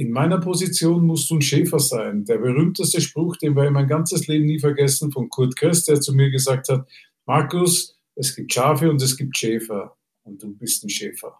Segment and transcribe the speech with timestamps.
[0.00, 2.24] in meiner Position musst du ein Schäfer sein.
[2.24, 6.14] Der berühmteste Spruch, den wir mein ganzes Leben nie vergessen, von Kurt Köst, der zu
[6.14, 6.88] mir gesagt hat,
[7.26, 11.38] Markus, es gibt Schafe und es gibt Schäfer und du bist ein Schäfer.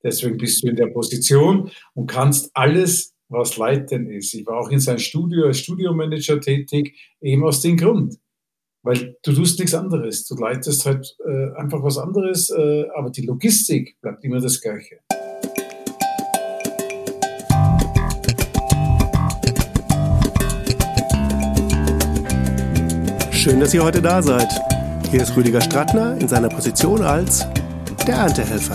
[0.00, 4.32] Deswegen bist du in der Position und kannst alles, was Leiten ist.
[4.32, 8.14] Ich war auch in seinem Studio als Studiomanager tätig, eben aus dem Grund.
[8.84, 10.24] Weil du tust nichts anderes.
[10.24, 15.00] Du leitest halt äh, einfach was anderes, äh, aber die Logistik bleibt immer das Gleiche.
[23.38, 24.48] Schön, dass ihr heute da seid.
[25.12, 27.46] Hier ist Rüdiger Strattner in seiner Position als
[28.04, 28.74] der Erntehelfer.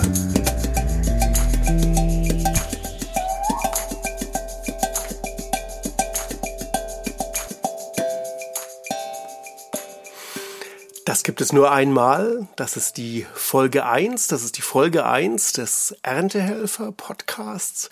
[11.04, 12.48] Das gibt es nur einmal.
[12.56, 14.28] Das ist die Folge 1.
[14.28, 17.90] Das ist die Folge 1 des Erntehelfer Podcasts.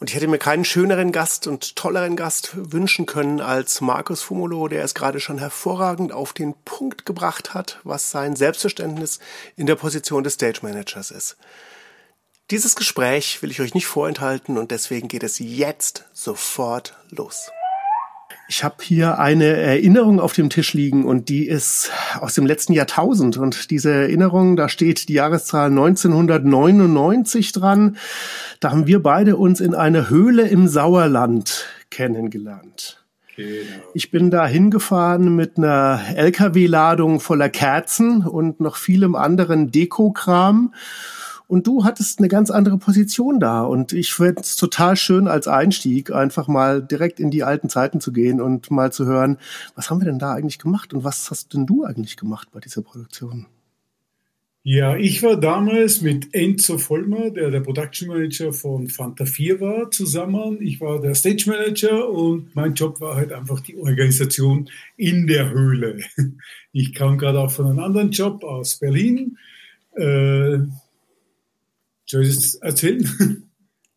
[0.00, 4.68] Und ich hätte mir keinen schöneren Gast und tolleren Gast wünschen können als Markus Fumolo,
[4.68, 9.18] der es gerade schon hervorragend auf den Punkt gebracht hat, was sein Selbstverständnis
[9.56, 11.36] in der Position des Stage Managers ist.
[12.50, 17.50] Dieses Gespräch will ich euch nicht vorenthalten und deswegen geht es jetzt sofort los.
[18.50, 22.72] Ich habe hier eine Erinnerung auf dem Tisch liegen und die ist aus dem letzten
[22.72, 23.36] Jahrtausend.
[23.36, 27.98] Und diese Erinnerung, da steht die Jahreszahl 1999 dran.
[28.60, 33.04] Da haben wir beide uns in einer Höhle im Sauerland kennengelernt.
[33.36, 33.82] Genau.
[33.92, 40.72] Ich bin da hingefahren mit einer LKW-Ladung voller Kerzen und noch vielem anderen Dekokram.
[41.48, 43.62] Und du hattest eine ganz andere Position da.
[43.62, 48.00] Und ich finde es total schön als Einstieg, einfach mal direkt in die alten Zeiten
[48.00, 49.38] zu gehen und mal zu hören,
[49.74, 52.60] was haben wir denn da eigentlich gemacht und was hast denn du eigentlich gemacht bei
[52.60, 53.46] dieser Produktion?
[54.62, 59.90] Ja, ich war damals mit Enzo Vollmer, der der Production Manager von Fanta 4 war,
[59.90, 60.58] zusammen.
[60.60, 65.50] Ich war der Stage Manager und mein Job war halt einfach die Organisation in der
[65.50, 66.00] Höhle.
[66.72, 69.38] Ich kam gerade auch von einem anderen Job aus Berlin.
[69.96, 70.58] Äh,
[72.08, 73.44] soll ich das erzählen?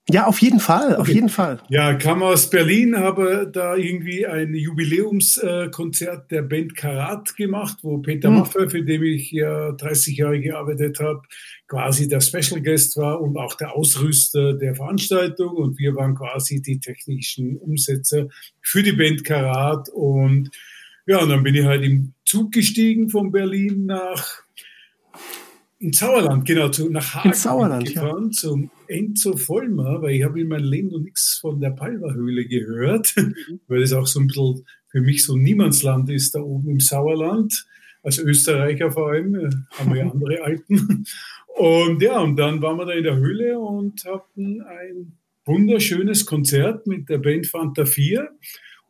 [0.09, 1.13] Ja, auf jeden Fall, auf okay.
[1.13, 1.61] jeden Fall.
[1.69, 8.29] Ja, kam aus Berlin, habe da irgendwie ein Jubiläumskonzert der Band Karat gemacht, wo Peter
[8.29, 8.39] mhm.
[8.39, 11.21] Maffay, für den ich ja 30 Jahre gearbeitet habe,
[11.67, 15.55] quasi der Special Guest war und auch der Ausrüster der Veranstaltung.
[15.55, 18.27] Und wir waren quasi die technischen Umsetzer
[18.59, 19.87] für die Band Karat.
[19.87, 20.49] Und
[21.05, 24.41] ja, und dann bin ich halt im Zug gestiegen von Berlin nach
[25.81, 28.31] in Sauerland, genau, zu, nach Hagen in Sauerland, gefahren, ja.
[28.31, 33.15] zum Enzo Vollmer, weil ich habe in meinem Leben noch nichts von der Palverhöhle gehört,
[33.67, 37.65] weil es auch so ein bisschen für mich so Niemandsland ist, da oben im Sauerland.
[38.03, 41.05] Als Österreicher vor allem, äh, haben wir ja andere Alten.
[41.47, 45.13] Und ja, und dann waren wir da in der Höhle und hatten ein
[45.45, 48.29] wunderschönes Konzert mit der Band Fanta 4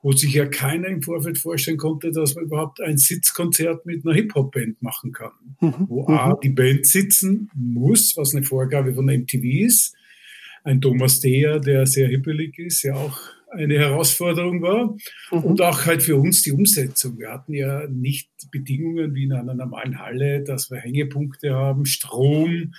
[0.01, 4.16] wo sich ja keiner im Vorfeld vorstellen konnte, dass man überhaupt ein Sitzkonzert mit einer
[4.16, 5.31] Hip-Hop-Band machen kann.
[5.59, 5.85] Mhm.
[5.88, 6.39] Wo A, mhm.
[6.44, 9.95] die Band sitzen muss, was eine Vorgabe von MTV ist.
[10.63, 13.19] Ein Thomas Deher, der sehr hippelig ist, ja auch
[13.51, 14.95] eine Herausforderung war.
[15.31, 15.44] Mhm.
[15.44, 17.19] Und auch halt für uns die Umsetzung.
[17.19, 22.73] Wir hatten ja nicht Bedingungen wie in einer normalen Halle, dass wir Hängepunkte haben, Strom,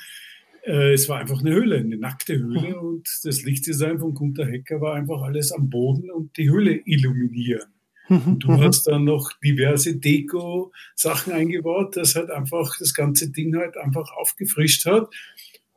[0.65, 2.89] äh, es war einfach eine Höhle, eine nackte Höhle mhm.
[2.89, 7.71] und das Lichtdesign von Gunter Hecker war einfach alles am Boden und die Höhle illuminieren.
[8.09, 8.23] Mhm.
[8.27, 8.61] Und du mhm.
[8.61, 14.87] hast dann noch diverse Deko-Sachen eingebaut, das halt einfach das ganze Ding halt einfach aufgefrischt
[14.87, 15.09] hat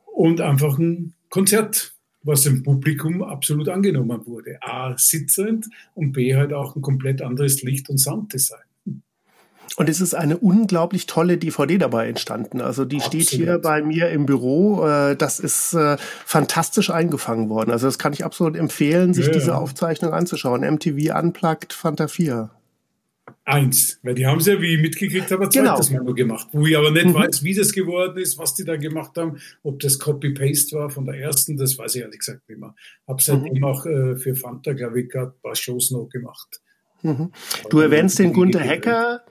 [0.04, 4.58] und einfach ein Konzert, was im Publikum absolut angenommen wurde.
[4.60, 8.65] A, sitzend und B, halt auch ein komplett anderes Licht- und Sounddesign.
[9.76, 12.60] Und es ist eine unglaublich tolle DVD dabei entstanden.
[12.60, 13.26] Also die Absolut.
[13.26, 14.86] steht hier bei mir im Büro.
[14.86, 17.70] Äh, das ist äh, fantastisch eingefangen worden.
[17.70, 19.56] Also das kann ich absolut empfehlen, sich ja, diese.
[19.56, 20.60] Aufzeichnung anzuschauen.
[20.62, 22.50] MTV Unplugged Fanta 4.
[23.44, 25.74] Eins, weil die haben es ja, wie ich mitgekriegt habe, ein genau.
[25.74, 27.14] zweites Mal nur gemacht, wo ich aber nicht mhm.
[27.14, 31.06] weiß, wie das geworden ist, was die da gemacht haben, ob das Copy-Paste war von
[31.06, 32.74] der ersten, das weiß ich ehrlich gesagt nicht mehr.
[33.06, 33.64] Habe seitdem mhm.
[33.64, 36.60] auch äh, für Fanta, glaube ich, gerade ein paar Shows noch gemacht.
[37.02, 37.32] Mhm.
[37.70, 39.22] Du erwähnst den Gunter Hacker.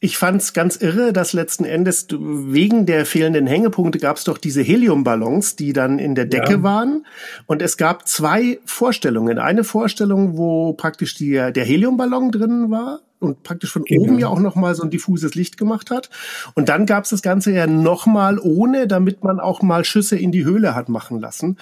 [0.00, 4.62] Ich fand's ganz irre, dass letzten Endes wegen der fehlenden Hängepunkte gab es doch diese
[4.62, 6.62] Heliumballons, die dann in der Decke ja.
[6.62, 7.04] waren.
[7.46, 9.38] Und es gab zwei Vorstellungen.
[9.38, 14.02] Eine Vorstellung, wo praktisch die, der Heliumballon drin war und praktisch von genau.
[14.02, 16.10] oben ja auch nochmal so ein diffuses Licht gemacht hat.
[16.54, 20.32] Und dann gab es das Ganze ja nochmal ohne, damit man auch mal Schüsse in
[20.32, 21.58] die Höhle hat machen lassen.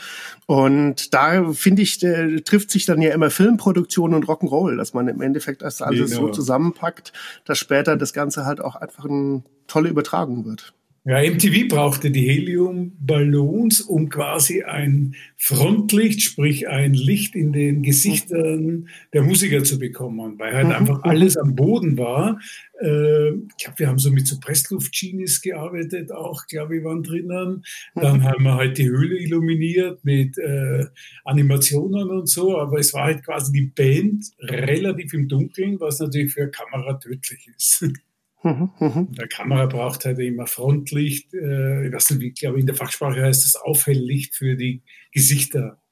[0.46, 5.08] Und da finde ich, äh, trifft sich dann ja immer Filmproduktion und Rock'n'Roll, dass man
[5.08, 6.28] im Endeffekt das alles genau.
[6.28, 7.12] so zusammenpackt,
[7.44, 10.75] dass später das Ganze halt auch einfach eine tolle Übertragung wird.
[11.08, 18.88] Ja, MTV brauchte die Heliumballons, um quasi ein Frontlicht, sprich ein Licht in den Gesichtern
[19.12, 20.72] der Musiker zu bekommen, weil halt mhm.
[20.72, 22.40] einfach alles am Boden war.
[22.80, 27.64] Äh, ich glaube, wir haben so mit so Pressluft-Genies gearbeitet, auch, glaube ich, waren drinnen.
[27.94, 30.86] Dann haben wir halt die Höhle illuminiert mit äh,
[31.24, 36.32] Animationen und so, aber es war halt quasi die Band relativ im Dunkeln, was natürlich
[36.32, 37.86] für Kamera tödlich ist.
[38.46, 39.12] Mhm, mhm.
[39.12, 43.20] Der Kamera braucht halt immer Frontlicht, äh, ich weiß nicht, wie, glaube in der Fachsprache
[43.20, 45.82] heißt das Aufhelllicht für die Gesichter.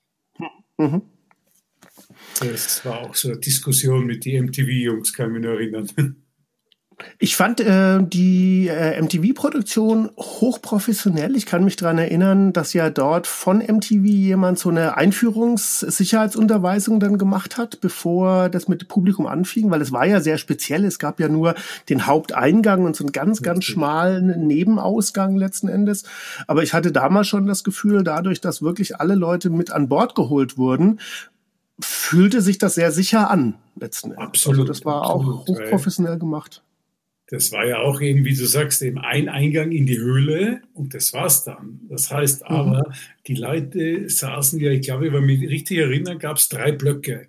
[0.79, 1.03] Mhm.
[2.39, 6.24] Das war auch so eine Diskussion mit den MTV-Jungs, kann ich mich nur erinnern.
[7.19, 11.37] Ich fand äh, die äh, MTV-Produktion hochprofessionell.
[11.37, 17.19] Ich kann mich daran erinnern, dass ja dort von MTV jemand so eine Einführungssicherheitsunterweisung dann
[17.19, 20.85] gemacht hat, bevor das mit dem Publikum anfing, weil es war ja sehr speziell.
[20.85, 21.55] Es gab ja nur
[21.89, 26.05] den Haupteingang und so einen ganz, ganz schmalen Nebenausgang letzten Endes.
[26.47, 30.15] Aber ich hatte damals schon das Gefühl, dadurch, dass wirklich alle Leute mit an Bord
[30.15, 31.01] geholt wurden,
[31.81, 34.27] fühlte sich das sehr sicher an letzten Endes.
[34.27, 36.63] Absolut, also das war absolut, auch hochprofessionell gemacht.
[37.29, 40.93] Das war ja auch eben, wie du sagst, eben ein Eingang in die Höhle und
[40.95, 41.81] das war's dann.
[41.89, 42.47] Das heißt mhm.
[42.55, 42.93] aber,
[43.27, 47.29] die Leute saßen ja, ich glaube, wenn ich mich richtig erinnere, gab es drei Blöcke.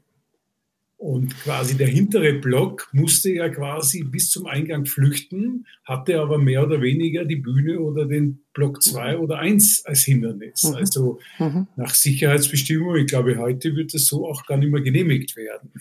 [0.98, 6.64] Und quasi der hintere Block musste ja quasi bis zum Eingang flüchten, hatte aber mehr
[6.64, 10.64] oder weniger die Bühne oder den Block 2 oder 1 als Hindernis.
[10.64, 10.76] Mhm.
[10.76, 11.68] Also mhm.
[11.76, 15.72] nach Sicherheitsbestimmungen, ich glaube, heute wird es so auch gar nicht mehr genehmigt werden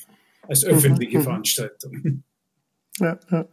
[0.42, 1.20] als öffentliche mhm.
[1.20, 1.24] mhm.
[1.24, 2.22] Veranstaltung.
[3.00, 3.48] Ja, ja.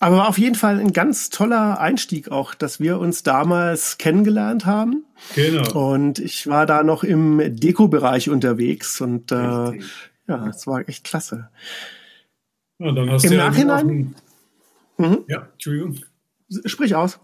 [0.00, 4.64] Aber war auf jeden Fall ein ganz toller Einstieg auch, dass wir uns damals kennengelernt
[4.64, 5.04] haben.
[5.34, 5.92] Genau.
[5.92, 11.48] Und ich war da noch im Deko-Bereich unterwegs und äh, ja, es war echt klasse.
[12.78, 14.14] Ja, dann hast Im du ja Nachhinein.
[14.98, 15.24] Mhm.
[15.26, 15.98] Ja, Entschuldigung.
[16.64, 17.18] Sprich aus.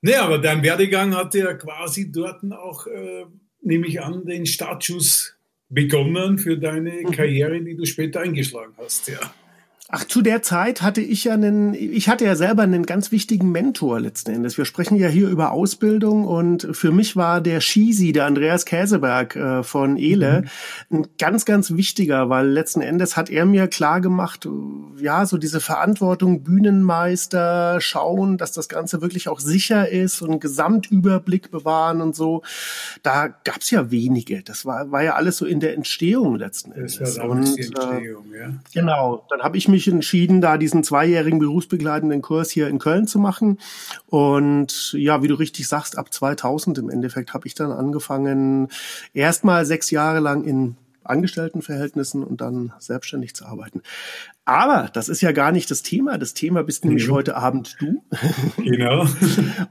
[0.00, 3.24] Nee, aber dein Werdegang hatte ja quasi dort auch, äh,
[3.62, 5.36] nehme ich an, den Startschuss
[5.68, 7.10] begonnen für deine mhm.
[7.10, 9.18] Karriere, die du später eingeschlagen hast, ja.
[9.94, 13.52] Ach, zu der Zeit hatte ich ja einen, ich hatte ja selber einen ganz wichtigen
[13.52, 14.56] Mentor letzten Endes.
[14.56, 19.36] Wir sprechen ja hier über Ausbildung und für mich war der Shisi, der Andreas Käseberg
[19.36, 20.44] äh, von Ele,
[20.88, 21.00] mhm.
[21.00, 24.48] ein ganz, ganz wichtiger, weil letzten Endes hat er mir klar gemacht,
[24.98, 30.40] ja, so diese Verantwortung, Bühnenmeister, schauen, dass das Ganze wirklich auch sicher ist und einen
[30.40, 32.42] Gesamtüberblick bewahren und so.
[33.02, 34.42] Da gab's ja wenige.
[34.42, 36.96] Das war, war ja alles so in der Entstehung letzten Endes.
[36.96, 38.54] Das war und, die Entstehung, äh, ja.
[38.72, 39.26] Genau.
[39.28, 43.18] Dann habe ich mich mich entschieden, da diesen zweijährigen berufsbegleitenden Kurs hier in Köln zu
[43.18, 43.58] machen.
[44.06, 48.68] Und ja, wie du richtig sagst, ab 2000 im Endeffekt habe ich dann angefangen,
[49.12, 53.82] erstmal sechs Jahre lang in Angestelltenverhältnissen und dann selbstständig zu arbeiten.
[54.44, 56.18] Aber das ist ja gar nicht das Thema.
[56.18, 57.12] Das Thema bist nämlich mhm.
[57.12, 58.02] heute Abend du.
[58.56, 59.06] Genau.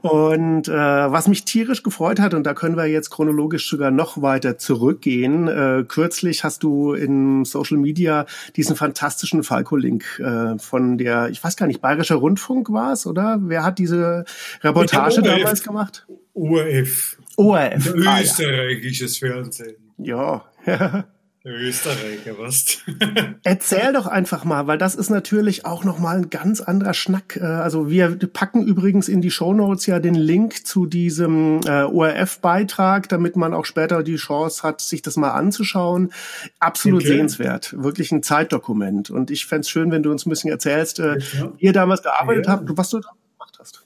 [0.00, 4.22] und äh, was mich tierisch gefreut hat, und da können wir jetzt chronologisch sogar noch
[4.22, 5.46] weiter zurückgehen.
[5.48, 8.24] Äh, kürzlich hast du in Social Media
[8.56, 13.40] diesen fantastischen Falco-Link äh, von der, ich weiß gar nicht, Bayerischer Rundfunk war es, oder?
[13.42, 14.24] Wer hat diese
[14.62, 16.06] Reportage damals gemacht?
[16.32, 17.18] ORF.
[17.36, 17.94] ORF.
[17.94, 19.32] Österreichisches ah, ja.
[19.32, 19.76] Fernsehen.
[19.98, 20.44] Ja.
[21.44, 22.78] Österreicher, was?
[23.42, 27.36] Erzähl doch einfach mal, weil das ist natürlich auch nochmal ein ganz anderer Schnack.
[27.36, 31.82] Äh, also wir packen übrigens in die Show Notes ja den Link zu diesem äh,
[31.82, 36.12] ORF-Beitrag, damit man auch später die Chance hat, sich das mal anzuschauen.
[36.60, 37.16] Absolut okay.
[37.16, 37.74] sehenswert.
[37.76, 39.10] Wirklich ein Zeitdokument.
[39.10, 41.52] Und ich fände schön, wenn du uns ein bisschen erzählst, äh, ja.
[41.56, 42.52] wie ihr damals gearbeitet ja.
[42.52, 43.84] habt, was du da gemacht hast.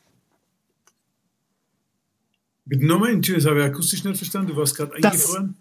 [2.66, 4.48] Bitte nochmal, das habe ich akustisch nicht verstanden.
[4.48, 5.56] Du warst gerade eingefroren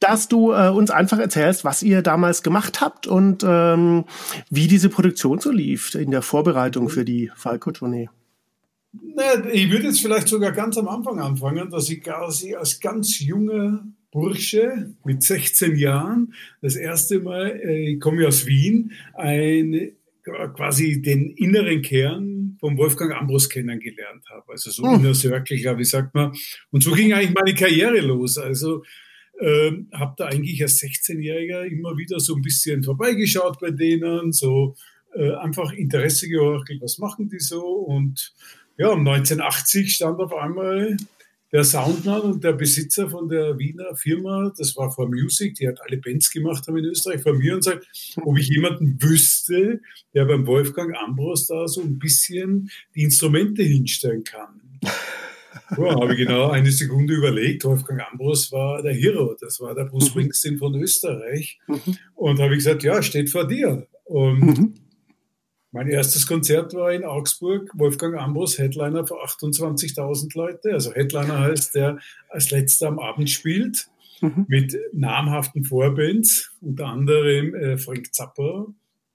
[0.00, 4.04] dass du äh, uns einfach erzählst, was ihr damals gemacht habt und ähm,
[4.48, 8.08] wie diese Produktion so lief in der Vorbereitung für die Falco-Tournee.
[9.52, 13.84] ich würde jetzt vielleicht sogar ganz am Anfang anfangen, dass ich quasi als ganz junger
[14.10, 19.92] Bursche mit 16 Jahren das erste Mal, äh, ich komme aus Wien, ein,
[20.54, 24.44] quasi den inneren Kern von Wolfgang Ambros kennengelernt habe.
[24.48, 25.00] Also so hm.
[25.00, 26.32] inner Circle, wie sagt man.
[26.70, 28.36] Und so ging eigentlich meine Karriere los.
[28.38, 28.82] Also
[29.40, 34.76] ähm, habe da eigentlich als 16-Jähriger immer wieder so ein bisschen vorbeigeschaut bei denen, so
[35.14, 38.34] äh, einfach Interesse gehorcht, was machen die so und
[38.76, 40.96] ja, 1980 stand auf einmal
[41.52, 45.80] der Soundmann und der Besitzer von der Wiener Firma, das war For Music, die hat
[45.82, 47.86] alle Bands gemacht haben in Österreich, vor mir und sagt,
[48.22, 49.80] ob ich jemanden wüsste,
[50.14, 54.60] der beim Wolfgang Ambros da so ein bisschen die Instrumente hinstellen kann.
[55.76, 57.64] Ja, habe ich genau eine Sekunde überlegt.
[57.64, 60.08] Wolfgang Ambros war der Hero, das war der Bruce mhm.
[60.08, 61.58] Springsteen von Österreich.
[61.66, 61.96] Mhm.
[62.14, 63.86] Und habe ich gesagt, ja, steht vor dir.
[64.04, 64.74] Und mhm.
[65.72, 70.72] Mein erstes Konzert war in Augsburg, Wolfgang Ambros, Headliner für 28.000 Leute.
[70.72, 73.88] Also Headliner heißt, der als letzter am Abend spielt,
[74.48, 78.66] mit namhaften Vorbands, unter anderem äh, Frank Zapper,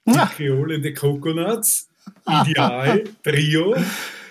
[0.06, 0.28] ja.
[0.28, 1.90] Creole the Coconuts,
[2.28, 3.76] Ideal, Trio.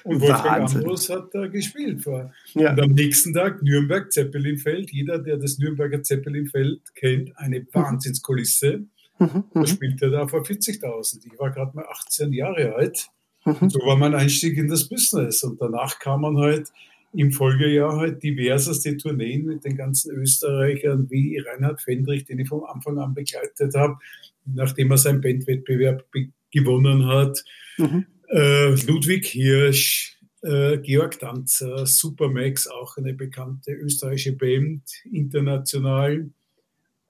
[0.05, 0.81] Und Wolfgang Wahnsinn.
[0.81, 2.03] Ambros hat da gespielt.
[2.03, 2.33] Vor.
[2.53, 2.73] Ja.
[2.73, 4.91] Und am nächsten Tag Nürnberg, Zeppelinfeld.
[4.91, 7.67] Jeder, der das Nürnberger Zeppelinfeld kennt, eine mhm.
[7.73, 8.85] Wahnsinnskulisse.
[9.19, 9.45] Mhm.
[9.53, 11.27] Da spielt er da vor 40.000.
[11.27, 13.09] Ich war gerade mal 18 Jahre alt.
[13.47, 13.71] Mhm.
[13.71, 15.43] So war mein Einstieg in das Business.
[15.43, 16.69] Und danach kam man halt
[17.15, 22.65] im Folgejahr halt diverseste Tourneen mit den ganzen Österreichern wie Reinhard Fendrich, den ich vom
[22.65, 23.97] Anfang an begleitet habe,
[24.45, 26.05] nachdem er seinen Bandwettbewerb
[26.51, 27.43] gewonnen hat.
[27.79, 28.07] Mhm.
[28.35, 36.31] Äh, Ludwig Hirsch, äh, Georg Danzer, Supermax, auch eine bekannte österreichische Band, international.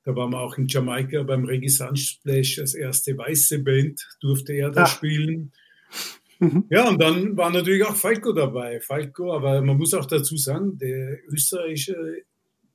[0.03, 4.71] Da waren wir auch in Jamaika beim Regisance Splash als erste weiße Band, durfte er
[4.71, 4.87] da ah.
[4.87, 5.53] spielen.
[6.41, 6.65] Mhm.
[6.69, 8.83] Ja, und dann war natürlich auch Falco dabei.
[8.83, 12.25] Falco, aber man muss auch dazu sagen, der österreichische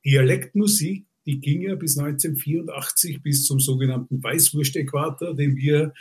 [0.04, 5.92] Dialektmusik, die ging ja bis 1984 bis zum sogenannten Weißwurst-Äquator, den wir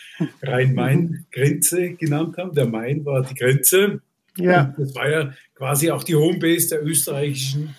[0.41, 2.53] Rhein-Main-Grenze genannt haben.
[2.53, 4.01] Der Main war die Grenze.
[4.37, 4.73] Ja.
[4.77, 7.75] Und das war ja quasi auch die Homebase der österreichischen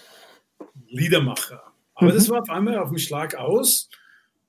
[0.89, 1.63] Liedermacher.
[1.95, 2.15] Aber mhm.
[2.15, 3.89] das war auf einmal auf dem Schlag aus.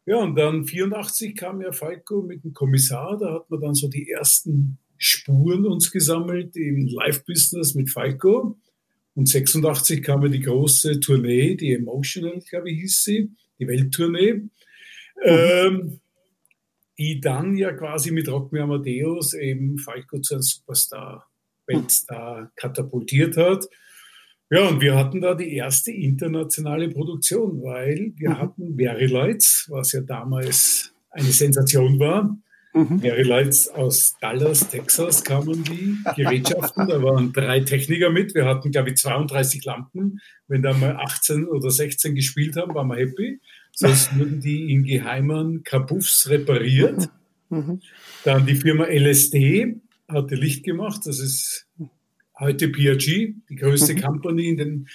[0.05, 3.87] Ja, und dann 84 kam ja Falco mit dem Kommissar, da hat man dann so
[3.87, 8.57] die ersten Spuren uns gesammelt im Live-Business mit Falco.
[9.21, 14.33] Und 86 kam ja die große Tournee, die Emotional, glaube ich, hieß sie, die Welttournee,
[14.33, 14.49] mhm.
[15.23, 15.99] ähm,
[16.97, 21.29] die dann ja quasi mit Rock Me Amadeus eben Falco zu einem Superstar,
[21.67, 23.67] Weltstar katapultiert hat.
[24.49, 28.37] Ja, und wir hatten da die erste internationale Produktion, weil wir mhm.
[28.39, 32.35] hatten Very Lights, was ja damals eine Sensation war.
[32.73, 32.99] Mhm.
[32.99, 36.87] Very Lights aus Dallas, Texas kamen die Gerätschaften.
[36.87, 38.33] Da waren drei Techniker mit.
[38.33, 40.21] Wir hatten, glaube ich, 32 Lampen.
[40.47, 43.39] Wenn da mal 18 oder 16 gespielt haben, waren wir happy.
[43.73, 47.09] Sonst wurden die in geheimen Kabuffs repariert.
[47.49, 47.81] Mhm.
[48.23, 49.75] Dann die Firma LSD
[50.07, 51.01] hatte Licht gemacht.
[51.05, 51.67] Das ist
[52.39, 54.01] heute PRG, die größte mhm.
[54.01, 54.87] Company in den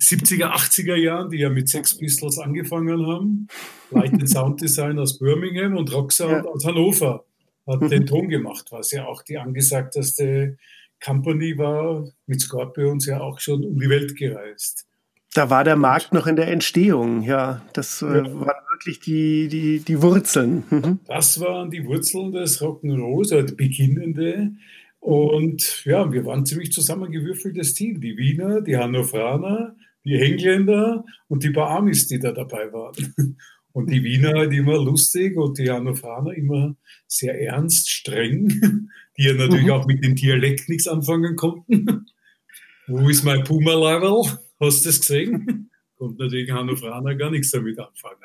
[0.00, 3.48] 70er, 80er Jahren, die ja mit Sex Pistols angefangen haben.
[3.90, 6.44] Light and Sound Design aus Birmingham und Rocksound ja.
[6.44, 7.24] aus Hannover
[7.66, 7.88] hat mhm.
[7.88, 10.56] den Ton gemacht, was ja auch die angesagteste
[11.04, 14.86] Company war, mit Scorpions ja auch schon um die Welt gereist.
[15.34, 17.62] Da war der Markt noch in der Entstehung, ja.
[17.74, 18.24] Das äh, ja.
[18.24, 20.64] waren wirklich die, die, die Wurzeln.
[20.70, 21.00] Mhm.
[21.06, 24.52] Das waren die Wurzeln des Rock'n'Rolls, also beginnende.
[25.00, 28.00] Und ja, wir waren ziemlich zusammengewürfeltes Team.
[28.00, 33.36] Die Wiener, die Hannoveraner, die Engländer und die paar Amis, die da dabei waren.
[33.72, 36.74] Und die Wiener halt immer lustig und die Hannoveraner immer
[37.06, 38.48] sehr ernst, streng,
[39.18, 39.70] die ja natürlich mhm.
[39.72, 42.06] auch mit dem Dialekt nichts anfangen konnten.
[42.86, 44.38] Wo ist mein Puma-Level?
[44.58, 45.70] Hast du das gesehen?
[45.98, 48.16] Konnte natürlich Hannoveraner gar nichts damit anfangen.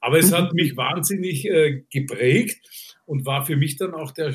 [0.00, 2.66] Aber es hat mich wahnsinnig äh, geprägt
[3.04, 4.34] und war für mich dann auch der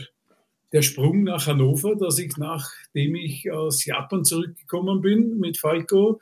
[0.71, 6.21] der Sprung nach Hannover, dass ich nachdem ich aus Japan zurückgekommen bin mit Falco,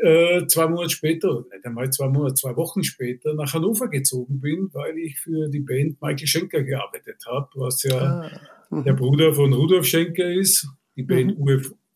[0.00, 4.68] äh, zwei Monate später, nicht einmal zwei Monate, zwei Wochen später nach Hannover gezogen bin,
[4.72, 8.30] weil ich für die Band Michael Schenker gearbeitet habe, was ja ah.
[8.70, 8.84] mhm.
[8.84, 11.44] der Bruder von Rudolf Schenker ist, die Band mhm.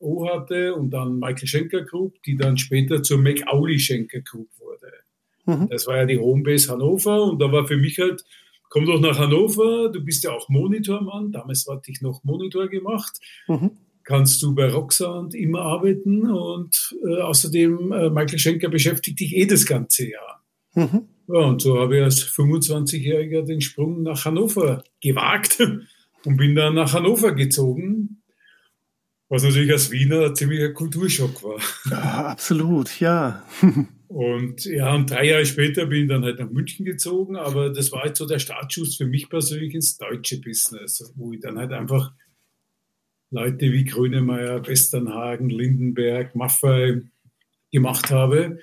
[0.00, 4.92] UFO hatte und dann Michael Schenker Group, die dann später zur McAuley Schenker Group wurde.
[5.46, 5.68] Mhm.
[5.68, 8.24] Das war ja die Homebase Hannover und da war für mich halt
[8.68, 13.18] komm doch nach Hannover, du bist ja auch Monitormann, damals hatte ich noch Monitor gemacht.
[14.08, 19.44] Kannst du bei Roxand immer arbeiten und äh, außerdem äh, Michael Schenker beschäftigt dich eh
[19.44, 20.42] das ganze Jahr.
[20.74, 21.08] Mhm.
[21.28, 25.58] Ja, und so habe ich als 25-Jähriger den Sprung nach Hannover gewagt
[26.24, 28.22] und bin dann nach Hannover gezogen,
[29.28, 31.60] was natürlich als Wiener ein ziemlicher Kulturschock war.
[31.90, 33.44] Ja, absolut, ja.
[34.08, 37.92] Und ja, und drei Jahre später bin ich dann halt nach München gezogen, aber das
[37.92, 41.72] war halt so der Startschuss für mich persönlich ins deutsche Business, wo ich dann halt
[41.72, 42.12] einfach
[43.30, 47.02] Leute wie Grönemeyer, Westernhagen, Lindenberg, Maffei
[47.70, 48.58] gemacht habe.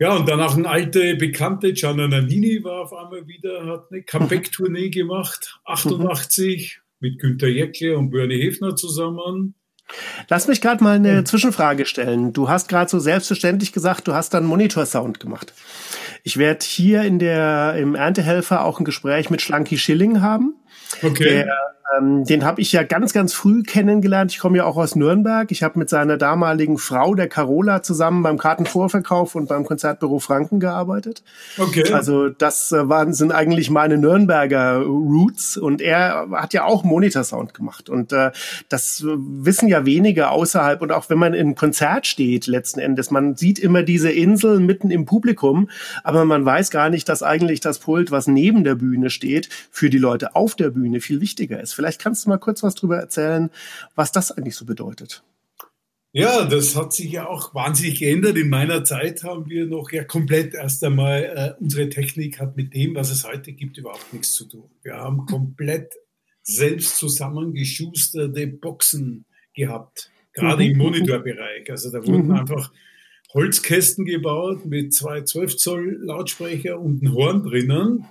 [0.00, 4.02] Ja, und dann auch eine alte Bekannte, Gianna Nannini war auf einmal wieder, hat eine
[4.02, 9.54] Comeback-Tournee gemacht, 88, mit Günter Jäckle und Bernie Hefner zusammen.
[10.28, 12.32] Lass mich gerade mal eine Zwischenfrage stellen.
[12.32, 15.52] Du hast gerade so selbstverständlich gesagt, du hast dann Monitor-Sound gemacht.
[16.22, 20.54] Ich werde hier in der, im Erntehelfer auch ein Gespräch mit Schlanky Schilling haben.
[21.02, 21.24] Okay.
[21.24, 21.56] Der
[21.96, 24.32] Ähm, den habe ich ja ganz, ganz früh kennengelernt.
[24.32, 25.50] Ich komme ja auch aus Nürnberg.
[25.50, 30.60] Ich habe mit seiner damaligen Frau, der Carola, zusammen beim Kartenvorverkauf und beim Konzertbüro Franken
[30.60, 31.22] gearbeitet.
[31.58, 31.92] Okay.
[31.92, 35.56] Also das äh, waren, sind eigentlich meine Nürnberger Roots.
[35.56, 37.90] Und er hat ja auch Monitorsound gemacht.
[37.90, 38.30] Und äh,
[38.68, 40.80] das wissen ja wenige außerhalb.
[40.80, 44.90] Und auch wenn man in Konzert steht, letzten Endes, man sieht immer diese Insel mitten
[44.90, 45.68] im Publikum,
[46.02, 49.90] aber man weiß gar nicht, dass eigentlich das Pult, was neben der Bühne steht, für
[49.90, 51.73] die Leute auf der Bühne viel wichtiger ist.
[51.74, 53.50] Vielleicht kannst du mal kurz was darüber erzählen,
[53.94, 55.22] was das eigentlich so bedeutet.
[56.16, 58.36] Ja, das hat sich ja auch wahnsinnig geändert.
[58.36, 61.24] In meiner Zeit haben wir noch ja komplett erst einmal,
[61.58, 64.70] äh, unsere Technik hat mit dem, was es heute gibt, überhaupt nichts zu tun.
[64.84, 65.92] Wir haben komplett
[66.44, 70.78] selbst zusammengeschusterte Boxen gehabt, gerade im mhm.
[70.78, 71.68] Monitorbereich.
[71.68, 72.34] Also da wurden mhm.
[72.34, 72.72] einfach
[73.32, 78.06] Holzkästen gebaut mit zwei 12 Zoll Lautsprecher und ein Horn drinnen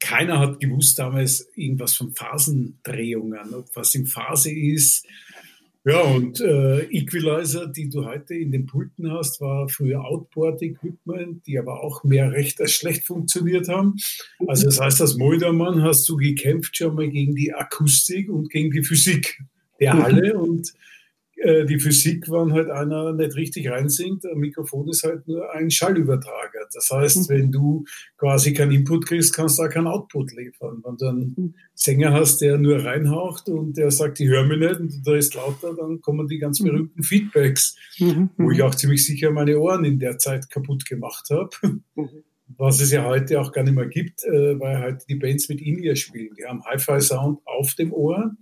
[0.00, 5.06] keiner hat gewusst damals irgendwas von Phasendrehungen, ob was in Phase ist.
[5.84, 11.58] Ja, und äh, Equalizer, die du heute in den Pulten hast, war früher Outboard-Equipment, die
[11.58, 13.94] aber auch mehr recht als schlecht funktioniert haben.
[14.46, 18.70] Also das heißt, als Moldermann hast du gekämpft schon mal gegen die Akustik und gegen
[18.70, 19.40] die Physik
[19.80, 20.74] der Halle und
[21.44, 26.66] die Physik, wenn halt einer nicht richtig reinsingt, ein Mikrofon ist halt nur ein Schallübertrager.
[26.72, 27.34] Das heißt, mhm.
[27.34, 27.84] wenn du
[28.16, 30.82] quasi keinen Input kriegst, kannst du auch keinen Output liefern.
[30.84, 31.54] Wenn du einen mhm.
[31.74, 35.34] Sänger hast, der nur reinhaucht und der sagt, ich höre mich nicht und da ist
[35.34, 36.66] lauter, dann kommen die ganz mhm.
[36.66, 38.30] berühmten Feedbacks, mhm.
[38.36, 41.50] wo ich auch ziemlich sicher meine Ohren in der Zeit kaputt gemacht habe.
[41.94, 42.24] Mhm.
[42.56, 45.60] Was es ja heute auch gar nicht mehr gibt, äh, weil halt die Bands mit
[45.60, 46.34] In-Ear spielen.
[46.38, 48.34] Die haben Hi-Fi-Sound auf dem Ohr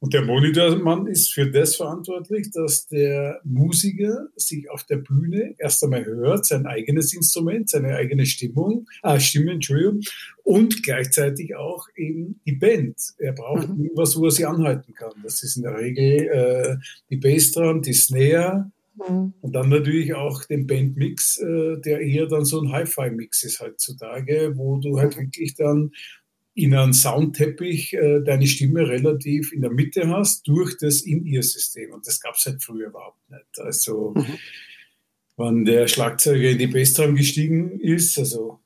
[0.00, 5.84] und der Monitormann ist für das verantwortlich, dass der Musiker sich auf der Bühne erst
[5.84, 10.00] einmal hört, sein eigenes Instrument, seine eigene Stimmung, ah, Stimme, Entschuldigung,
[10.42, 12.96] und gleichzeitig auch eben die Band.
[13.18, 13.84] Er braucht mhm.
[13.84, 15.12] irgendwas, wo er sie anhalten kann.
[15.22, 16.76] Das ist in der Regel äh,
[17.10, 18.70] die Bassdrum, die Snare,
[19.06, 19.34] mhm.
[19.42, 24.52] und dann natürlich auch den Bandmix, äh, der eher dann so ein Hi-Fi-Mix ist heutzutage,
[24.56, 25.20] wo du halt mhm.
[25.20, 25.90] wirklich dann
[26.54, 31.92] in einem Soundteppich äh, deine Stimme relativ in der Mitte hast durch das In-Ear-System.
[31.92, 33.58] Und das gab es halt früher überhaupt nicht.
[33.58, 34.38] Also, mhm.
[35.36, 38.60] wenn der Schlagzeuger in die Bassdrum gestiegen ist, also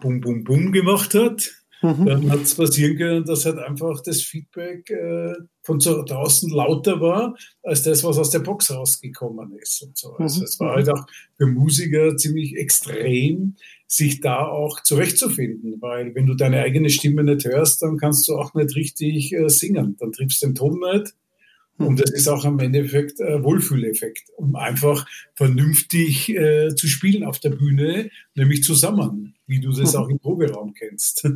[0.00, 1.52] Bum, Bum, Bum gemacht hat,
[1.82, 2.06] mhm.
[2.06, 7.00] dann hat es passieren können, dass halt einfach das Feedback äh, von so draußen lauter
[7.00, 9.82] war, als das, was aus der Box rausgekommen ist.
[9.82, 10.14] Und so.
[10.14, 10.44] Also mhm.
[10.44, 13.56] es war halt auch für Musiker ziemlich extrem,
[13.92, 18.36] sich da auch zurechtzufinden, weil wenn du deine eigene Stimme nicht hörst, dann kannst du
[18.36, 19.96] auch nicht richtig äh, singen.
[20.00, 21.14] Dann triffst du den Ton nicht.
[21.76, 21.86] Hm.
[21.86, 27.38] Und das ist auch am Endeffekt ein Wohlfühleffekt, um einfach vernünftig äh, zu spielen auf
[27.38, 29.98] der Bühne, nämlich zusammen, wie du das mhm.
[29.98, 31.28] auch im Proberaum kennst.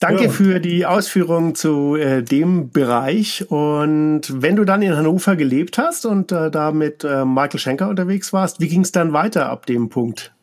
[0.00, 0.30] Danke ja.
[0.30, 3.50] für die Ausführungen zu äh, dem Bereich.
[3.50, 7.88] Und wenn du dann in Hannover gelebt hast und äh, da mit äh, Michael Schenker
[7.88, 10.34] unterwegs warst, wie ging es dann weiter ab dem Punkt?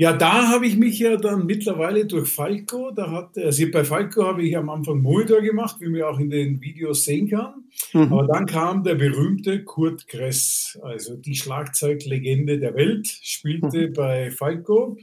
[0.00, 4.24] Ja, da habe ich mich ja dann mittlerweile durch Falco, da hat, also bei Falco
[4.24, 7.64] habe ich am Anfang Monitor gemacht, wie man auch in den Videos sehen kann.
[7.92, 8.10] Mhm.
[8.10, 13.92] Aber dann kam der berühmte Kurt Kress, also die Schlagzeuglegende der Welt, spielte mhm.
[13.92, 14.96] bei Falco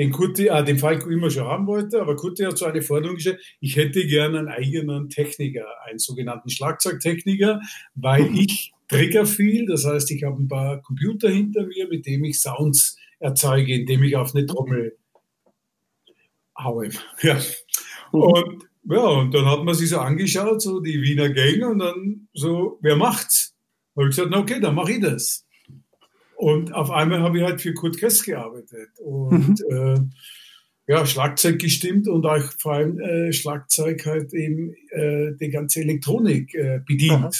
[0.00, 3.16] den Kurti, äh, den Falco immer schon haben wollte, aber Kurti hat so eine Forderung
[3.16, 7.60] gestellt, ich hätte gerne einen eigenen Techniker, einen sogenannten Schlagzeugtechniker,
[7.94, 8.38] weil mhm.
[8.38, 12.40] ich Trigger viel, das heißt, ich habe ein paar Computer hinter mir, mit dem ich
[12.40, 14.96] Sounds erzeuge, indem ich auf eine Trommel
[16.58, 16.88] haue.
[17.22, 17.34] Ja.
[18.10, 18.20] Mhm.
[18.22, 22.28] Und ja, und dann hat man sich so angeschaut, so die Wiener Gang, und dann
[22.32, 23.54] so, wer macht's?
[23.94, 25.46] Habe ich gesagt, na okay, dann mache ich das.
[26.40, 30.08] Und auf einmal habe ich halt für Kurt Kress gearbeitet und mhm.
[30.86, 35.80] äh, ja, Schlagzeug gestimmt und auch vor allem äh, Schlagzeug halt eben äh, die ganze
[35.80, 37.12] Elektronik äh, bedient.
[37.12, 37.30] Aha.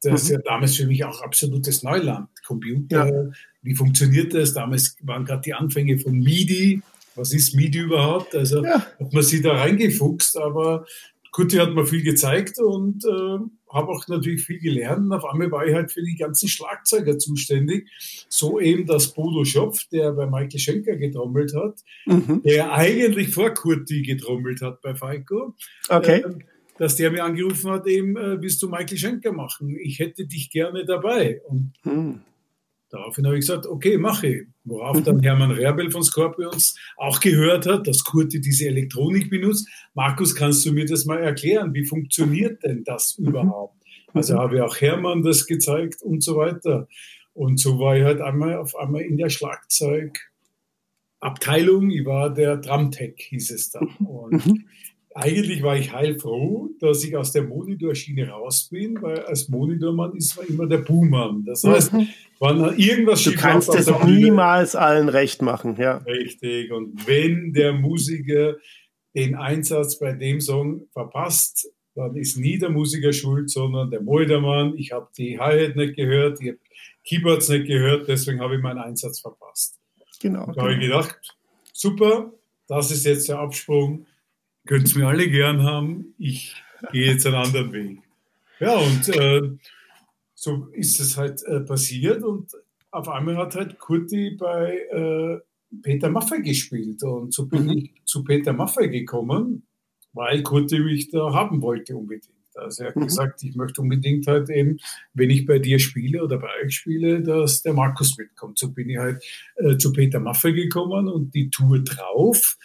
[0.00, 0.34] Das ist mhm.
[0.34, 2.28] ja damals für mich auch absolutes Neuland.
[2.46, 3.32] Computer, ja.
[3.62, 4.54] wie funktioniert das?
[4.54, 6.82] Damals waren gerade die Anfänge von MIDI.
[7.16, 8.36] Was ist MIDI überhaupt?
[8.36, 8.80] Also ja.
[8.80, 10.86] hat man sich da reingefuchst, aber
[11.32, 13.38] Kurti hat mir viel gezeigt und äh,
[13.72, 15.06] habe auch natürlich viel gelernt.
[15.06, 17.88] Und auf einmal war ich halt für die ganzen Schlagzeuger zuständig.
[18.28, 22.42] So eben, dass Bodo Schopf, der bei Michael Schenker getrommelt hat, mhm.
[22.44, 25.54] der eigentlich vor Kurti getrommelt hat bei Falco.
[25.88, 26.20] Okay.
[26.20, 26.38] Äh,
[26.78, 29.76] dass der mir angerufen hat, eben, äh, willst du Michael Schenker machen?
[29.80, 31.40] Ich hätte dich gerne dabei.
[31.46, 32.20] Und mhm.
[32.90, 34.46] Daraufhin habe ich gesagt, okay, mache.
[34.64, 39.68] Worauf dann Hermann Rerbel von Scorpions auch gehört hat, dass Kurti diese Elektronik benutzt.
[39.94, 41.74] Markus, kannst du mir das mal erklären?
[41.74, 43.28] Wie funktioniert denn das mhm.
[43.28, 43.82] überhaupt?
[44.12, 46.88] Also habe ich auch Hermann das gezeigt und so weiter.
[47.34, 50.18] Und so war ich halt einmal auf einmal in der Schlagzeug
[51.20, 53.88] Abteilung, ich war der Drumtech, hieß es dann.
[54.06, 54.68] Und mhm.
[55.16, 60.36] Eigentlich war ich heilfroh, dass ich aus der Monitorschiene raus bin, weil als Monitormann ist
[60.36, 61.42] man immer der Buhmann.
[61.46, 62.08] Das heißt, mhm.
[62.38, 65.98] wenn irgendwas Du kannst es niemals allen recht machen, ja.
[65.98, 66.70] Richtig.
[66.70, 68.56] Und wenn der Musiker
[69.14, 74.74] den Einsatz bei dem Song verpasst, dann ist nie der Musiker schuld, sondern der Moldermann.
[74.76, 76.58] Ich habe die Hi-Hat nicht gehört, ich habe
[77.04, 79.78] Keyboards nicht gehört, deswegen habe ich meinen Einsatz verpasst.
[80.20, 80.40] Genau.
[80.40, 80.62] Da genau.
[80.62, 81.18] habe ich gedacht,
[81.72, 82.34] super,
[82.68, 84.04] das ist jetzt der Absprung,
[84.66, 86.54] könnt es mir alle gern haben, ich
[86.92, 87.98] gehe jetzt einen anderen Weg.
[88.60, 89.50] Ja, und äh,
[90.34, 92.52] so ist es halt äh, passiert und
[92.90, 95.38] auf einmal hat halt Kurti bei äh,
[95.82, 97.70] Peter Maffei gespielt und so bin mhm.
[97.70, 99.66] ich zu Peter Maffei gekommen,
[100.12, 102.36] weil Kurti mich da haben wollte unbedingt.
[102.54, 103.04] Also er hat mhm.
[103.04, 104.78] gesagt, ich möchte unbedingt halt eben,
[105.12, 108.58] wenn ich bei dir spiele oder bei euch spiele, dass der Markus mitkommt.
[108.58, 109.22] So bin ich halt
[109.56, 112.56] äh, zu Peter Maffei gekommen und die Tour drauf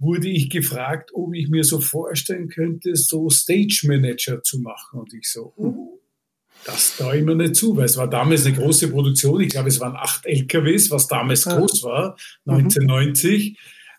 [0.00, 5.00] wurde ich gefragt, ob ich mir so vorstellen könnte, so Stage Manager zu machen.
[5.00, 6.00] Und ich so, oh,
[6.64, 9.40] das ich mir nicht zu, weil es war damals eine große Produktion.
[9.40, 11.56] Ich glaube, es waren acht LKWs, was damals ja.
[11.56, 13.50] groß war, 1990.
[13.50, 13.56] Mhm.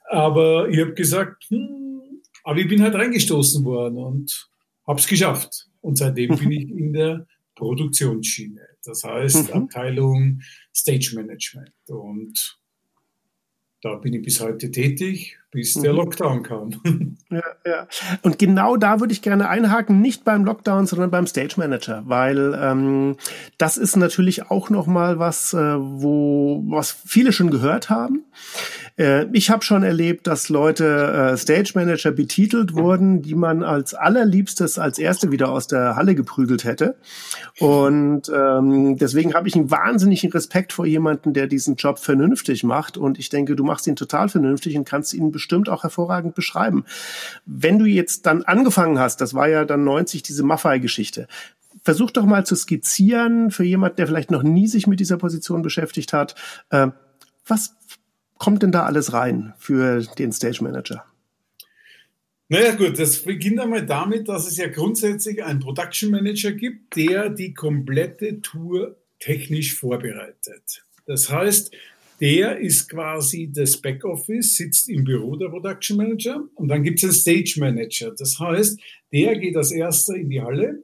[0.09, 2.01] Aber ich habe gesagt, hm,
[2.43, 4.49] aber ich bin halt reingestoßen worden und
[4.87, 5.67] habe es geschafft.
[5.81, 8.61] Und seitdem bin ich in der Produktionsschiene.
[8.83, 9.63] Das heißt, mhm.
[9.63, 10.41] Abteilung
[10.73, 11.71] Stage Management.
[11.87, 12.59] Und
[13.82, 15.98] da bin ich bis heute tätig, bis der mhm.
[15.98, 16.70] Lockdown kam.
[17.32, 17.88] Ja, ja.
[18.24, 22.54] Und genau da würde ich gerne einhaken, nicht beim Lockdown, sondern beim Stage Manager, weil
[22.62, 23.15] ähm,
[23.58, 28.26] das ist natürlich auch noch mal was, äh, wo was viele schon gehört haben.
[28.97, 33.93] Äh, ich habe schon erlebt, dass Leute äh, Stage Manager betitelt wurden, die man als
[33.93, 36.95] allerliebstes als erste wieder aus der Halle geprügelt hätte.
[37.60, 42.97] Und ähm, deswegen habe ich einen wahnsinnigen Respekt vor jemanden, der diesen Job vernünftig macht.
[42.97, 46.86] Und ich denke, du machst ihn total vernünftig und kannst ihn bestimmt auch hervorragend beschreiben.
[47.45, 51.27] Wenn du jetzt dann angefangen hast, das war ja dann 90 diese Maffei-Geschichte,
[51.84, 55.62] versuch doch mal zu skizzieren für jemanden, der vielleicht noch nie sich mit dieser Position
[55.62, 56.36] beschäftigt hat.
[56.69, 56.88] Äh,
[57.47, 57.75] was
[58.41, 61.06] kommt denn da alles rein für den Stage Manager?
[62.49, 67.30] Naja gut, das beginnt einmal damit, dass es ja grundsätzlich einen Production Manager gibt, der
[67.30, 70.84] die komplette Tour technisch vorbereitet.
[71.06, 71.71] Das heißt,
[72.19, 77.04] der ist quasi das Backoffice, sitzt im Büro der Production Manager und dann gibt es
[77.04, 78.12] einen Stage Manager.
[78.17, 78.80] Das heißt,
[79.13, 80.84] der geht als erster in die Halle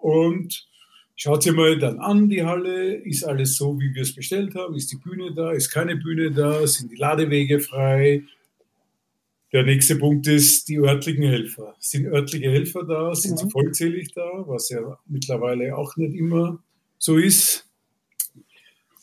[0.00, 0.66] und
[1.16, 2.94] Schaut sie mal dann an, die Halle.
[2.94, 4.74] Ist alles so, wie wir es bestellt haben?
[4.74, 5.52] Ist die Bühne da?
[5.52, 6.66] Ist keine Bühne da?
[6.66, 8.24] Sind die Ladewege frei?
[9.52, 11.76] Der nächste Punkt ist die örtlichen Helfer.
[11.78, 13.14] Sind örtliche Helfer da?
[13.14, 13.50] Sind sie mhm.
[13.50, 14.28] vollzählig da?
[14.46, 16.60] Was ja mittlerweile auch nicht immer
[16.98, 17.70] so ist.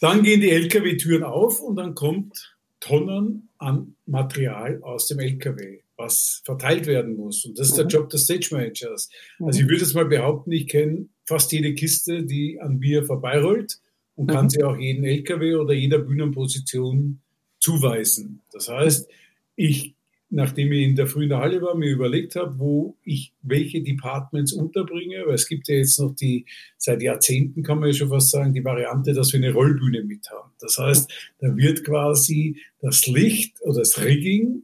[0.02, 6.42] Dann gehen die LKW-Türen auf und dann kommt Tonnen an Material aus dem LKW, was
[6.44, 7.46] verteilt werden muss.
[7.46, 7.90] Und das ist der mhm.
[7.92, 9.10] Job des Stage Managers.
[9.40, 13.80] Also ich würde es mal behaupten, ich kenne fast jede Kiste, die an mir vorbeirollt
[14.16, 14.50] und kann mhm.
[14.50, 17.22] sie auch jeden LKW oder jeder Bühnenposition
[17.58, 18.42] zuweisen.
[18.52, 19.10] Das heißt,
[19.56, 19.96] ich,
[20.30, 25.24] nachdem ich in der frühen Halle war, mir überlegt habe, wo ich welche Departments unterbringe,
[25.26, 26.46] weil es gibt ja jetzt noch die,
[26.78, 30.30] seit Jahrzehnten kann man ja schon fast sagen, die Variante, dass wir eine Rollbühne mit
[30.30, 30.52] haben.
[30.60, 34.64] Das heißt, da wird quasi das Licht oder das Rigging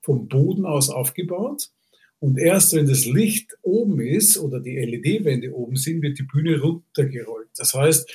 [0.00, 1.70] vom Boden aus aufgebaut
[2.20, 6.60] und erst wenn das Licht oben ist oder die LED-Wände oben sind, wird die Bühne
[6.60, 7.48] runtergerollt.
[7.56, 8.12] Das heißt,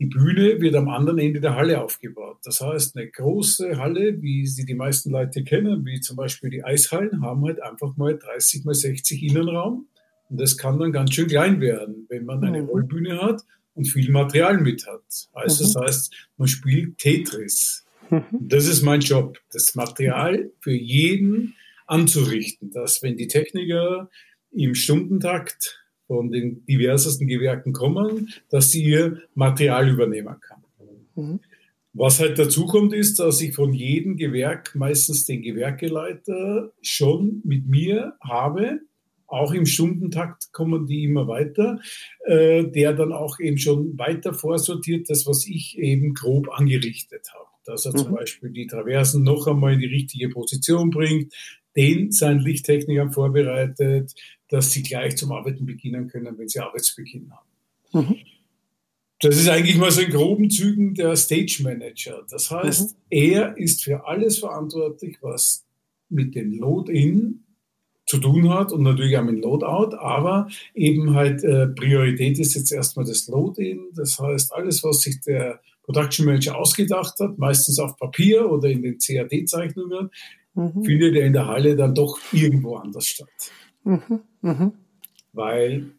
[0.00, 2.38] die Bühne wird am anderen Ende der Halle aufgebaut.
[2.42, 6.64] Das heißt, eine große Halle, wie sie die meisten Leute kennen, wie zum Beispiel die
[6.64, 9.86] Eishallen, haben halt einfach mal 30 mal 60 Innenraum.
[10.28, 12.68] Und das kann dann ganz schön klein werden, wenn man eine mhm.
[12.68, 13.42] Rollbühne hat
[13.74, 15.28] und viel Material mit hat.
[15.32, 15.80] Also das mhm.
[15.80, 17.84] heißt, man spielt Tetris.
[18.10, 18.24] Mhm.
[18.40, 21.54] Das ist mein Job, das Material für jeden
[21.86, 24.10] anzurichten, dass wenn die Techniker
[24.50, 30.62] im Stundentakt von den diversesten Gewerken kommen, dass sie ihr Material übernehmen kann.
[31.14, 31.40] Mhm.
[31.94, 37.66] Was halt dazu kommt, ist, dass ich von jedem Gewerk meistens den Gewerkeleiter schon mit
[37.66, 38.80] mir habe.
[39.26, 41.80] Auch im Stundentakt kommen die immer weiter,
[42.24, 47.48] äh, der dann auch eben schon weiter vorsortiert, das, was ich eben grob angerichtet habe.
[47.64, 47.98] Dass er mhm.
[47.98, 51.32] zum Beispiel die Traversen noch einmal in die richtige Position bringt,
[51.76, 54.12] den seinen Lichttechnikern vorbereitet,
[54.48, 58.08] dass sie gleich zum Arbeiten beginnen können, wenn sie Arbeitsbeginn haben.
[58.08, 58.16] Mhm.
[59.20, 62.26] Das ist eigentlich mal so in groben Zügen der Stage Manager.
[62.28, 62.96] Das heißt, mhm.
[63.10, 65.64] er ist für alles verantwortlich, was
[66.08, 67.44] mit dem Load-In
[68.04, 72.72] zu tun hat und natürlich auch mit Loadout, aber eben halt äh, Priorität ist jetzt
[72.72, 73.90] erstmal das Load-In.
[73.94, 78.82] Das heißt, alles, was sich der Production Manager ausgedacht hat, meistens auf Papier oder in
[78.82, 80.10] den CAD-Zeichnungen,
[80.54, 80.84] mhm.
[80.84, 83.28] findet er in der Halle dann doch irgendwo anders statt.
[83.84, 84.20] Mhm.
[84.42, 84.72] Mhm.
[85.32, 85.92] Weil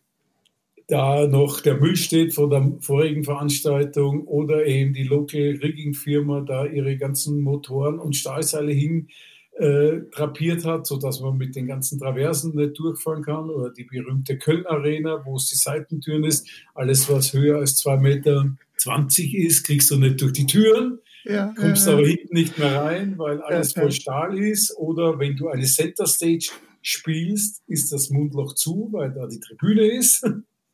[0.87, 6.41] da noch der Müll steht von der vorigen Veranstaltung oder eben die Local Rigging Firma
[6.41, 9.07] da ihre ganzen Motoren und Stahlseile hin
[9.57, 14.37] äh, drapiert hat, sodass man mit den ganzen Traversen nicht durchfahren kann oder die berühmte
[14.37, 16.47] Köln Arena, wo es die Seitentüren ist.
[16.73, 18.45] Alles, was höher als 2,20 Meter
[19.47, 20.99] ist, kriegst du nicht durch die Türen.
[21.23, 24.75] Ja, kommst ja, aber hinten nicht mehr rein, weil alles voll Stahl ist.
[24.77, 29.85] Oder wenn du eine Center Stage spielst, ist das Mundloch zu, weil da die Tribüne
[29.85, 30.25] ist.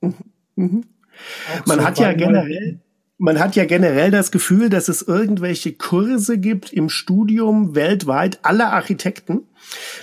[0.02, 0.16] Mhm.
[0.56, 0.84] Mhm.
[1.66, 2.80] Man so hat ja generell
[3.22, 8.72] man hat ja generell das Gefühl, dass es irgendwelche Kurse gibt im Studium weltweit aller
[8.72, 9.42] Architekten.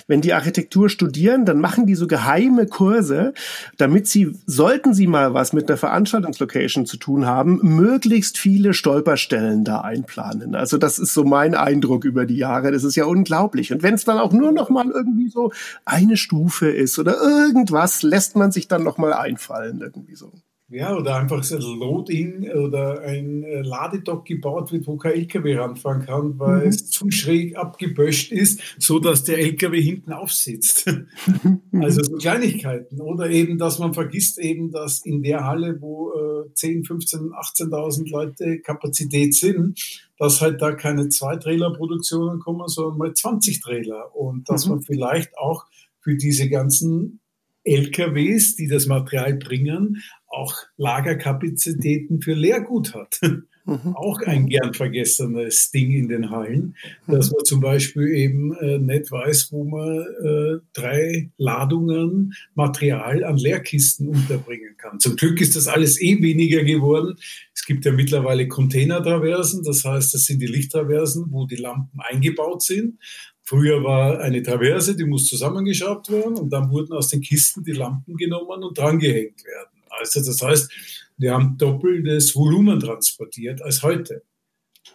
[0.05, 3.33] Wenn die Architektur studieren, dann machen die so geheime Kurse,
[3.77, 9.63] damit sie, sollten sie mal was mit einer Veranstaltungslocation zu tun haben, möglichst viele Stolperstellen
[9.63, 10.53] da einplanen.
[10.53, 12.71] Also das ist so mein Eindruck über die Jahre.
[12.71, 13.73] Das ist ja unglaublich.
[13.73, 15.51] Und wenn es dann auch nur noch mal irgendwie so
[15.85, 20.31] eine Stufe ist oder irgendwas, lässt man sich dann noch mal einfallen irgendwie so.
[20.69, 25.55] Ja, oder einfach so ein Load-In oder ein äh, Ladedock gebaut wird, wo kein LKW
[25.55, 26.67] ranfahren kann, weil mhm.
[26.67, 30.85] es zu schräg abgeböscht ist, so dass der LKW hinten aufsitzt.
[31.71, 32.99] also so Kleinigkeiten.
[32.99, 38.09] Oder eben, dass man vergisst eben, dass in der Halle, wo äh, 10, 15, 18.000
[38.09, 39.79] Leute Kapazität sind,
[40.19, 44.13] dass halt da keine zwei Trailer-Produktionen kommen, sondern mal 20 Trailer.
[44.13, 44.73] Und dass mhm.
[44.73, 45.65] man vielleicht auch
[46.01, 47.21] für diese ganzen
[47.63, 53.19] LKWs, die das Material bringen, auch Lagerkapazitäten für Leergut hat.
[53.67, 53.95] Mhm.
[53.95, 59.11] Auch ein gern vergessenes Ding in den Hallen, dass man zum Beispiel eben äh, nicht
[59.11, 65.01] weiß, wo man äh, drei Ladungen Material an Leerkisten unterbringen kann.
[65.01, 67.15] Zum Glück ist das alles eh weniger geworden.
[67.53, 72.63] Es gibt ja mittlerweile Containertraversen, das heißt, das sind die Lichttraversen, wo die Lampen eingebaut
[72.63, 72.97] sind.
[73.43, 77.73] Früher war eine Traverse, die muss zusammengeschraubt werden und dann wurden aus den Kisten die
[77.73, 79.76] Lampen genommen und drangehängt werden.
[79.97, 80.71] Also das heißt,
[81.17, 84.23] wir haben doppeltes Volumen transportiert als heute,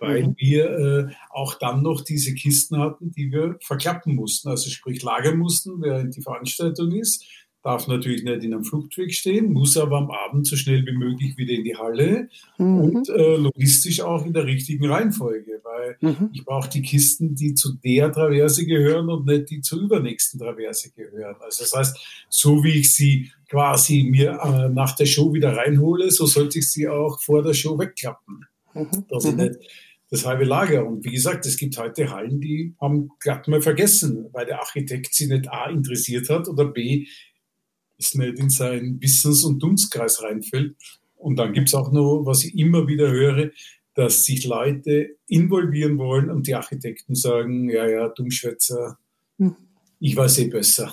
[0.00, 0.34] weil mhm.
[0.38, 5.38] wir äh, auch dann noch diese Kisten hatten, die wir verklappen mussten, also sprich lagern
[5.38, 7.24] mussten, während die Veranstaltung ist
[7.62, 11.36] darf natürlich nicht in einem Fluchtweg stehen, muss aber am Abend so schnell wie möglich
[11.36, 12.80] wieder in die Halle mhm.
[12.80, 16.30] und äh, logistisch auch in der richtigen Reihenfolge, weil mhm.
[16.32, 20.90] ich brauche die Kisten, die zu der Traverse gehören und nicht die zur übernächsten Traverse
[20.90, 21.36] gehören.
[21.40, 26.10] Also das heißt, so wie ich sie quasi mir äh, nach der Show wieder reinhole,
[26.10, 28.46] so sollte ich sie auch vor der Show wegklappen.
[28.74, 29.04] Mhm.
[29.08, 29.42] Dass ich mhm.
[29.42, 29.58] nicht
[30.10, 30.86] das halbe Lager.
[30.86, 35.14] Und wie gesagt, es gibt heute Hallen, die haben glatt mal vergessen, weil der Architekt
[35.14, 37.06] sie nicht A interessiert hat oder B
[37.98, 40.76] es nicht in seinen Wissens- und Dunstkreis reinfällt.
[41.16, 43.50] Und dann gibt es auch noch, was ich immer wieder höre,
[43.94, 48.98] dass sich Leute involvieren wollen und die Architekten sagen, ja, ja, Dummschwätzer,
[49.38, 49.54] hm.
[50.00, 50.92] ich weiß eh besser.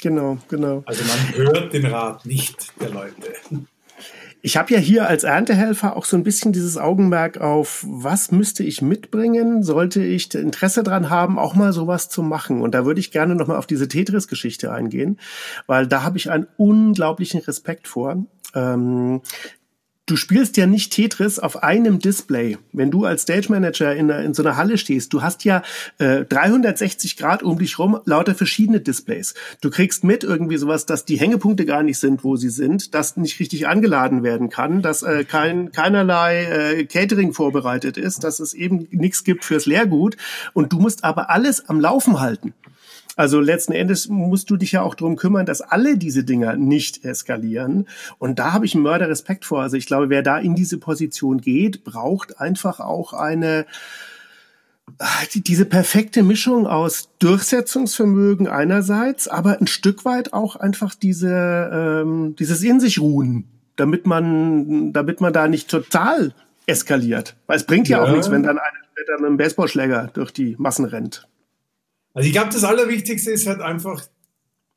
[0.00, 0.82] Genau, genau.
[0.86, 3.34] Also man hört den Rat nicht der Leute.
[4.46, 8.62] Ich habe ja hier als Erntehelfer auch so ein bisschen dieses Augenmerk auf, was müsste
[8.62, 12.60] ich mitbringen, sollte ich Interesse dran haben, auch mal sowas zu machen.
[12.60, 15.18] Und da würde ich gerne nochmal auf diese Tetris-Geschichte eingehen,
[15.66, 18.24] weil da habe ich einen unglaublichen Respekt vor.
[18.54, 19.20] Ähm,
[20.06, 22.56] du spielst ja nicht Tetris auf einem Display.
[22.72, 25.62] Wenn du als Stage Manager in, in so einer Halle stehst, du hast ja
[25.98, 29.34] äh, 360 Grad um dich rum lauter verschiedene Displays.
[29.60, 33.16] Du kriegst mit irgendwie sowas, dass die Hängepunkte gar nicht sind, wo sie sind, dass
[33.16, 38.54] nicht richtig angeladen werden kann, dass äh, kein keinerlei äh, Catering vorbereitet ist, dass es
[38.54, 40.16] eben nichts gibt fürs Leergut
[40.54, 42.54] und du musst aber alles am Laufen halten.
[43.16, 47.04] Also letzten Endes musst du dich ja auch darum kümmern, dass alle diese Dinger nicht
[47.04, 47.88] eskalieren.
[48.18, 49.62] Und da habe ich einen Mörderrespekt vor.
[49.62, 53.64] Also ich glaube, wer da in diese Position geht, braucht einfach auch eine
[54.98, 62.36] ah, diese perfekte Mischung aus Durchsetzungsvermögen einerseits, aber ein Stück weit auch einfach diese, ähm,
[62.38, 63.44] dieses in sich ruhen,
[63.76, 66.34] damit man, damit man da nicht total
[66.66, 67.34] eskaliert.
[67.46, 70.54] Weil es bringt ja, ja auch nichts, wenn dann einer mit einem Baseballschläger durch die
[70.58, 71.26] Massen rennt.
[72.16, 74.02] Also ich glaube, das Allerwichtigste ist halt einfach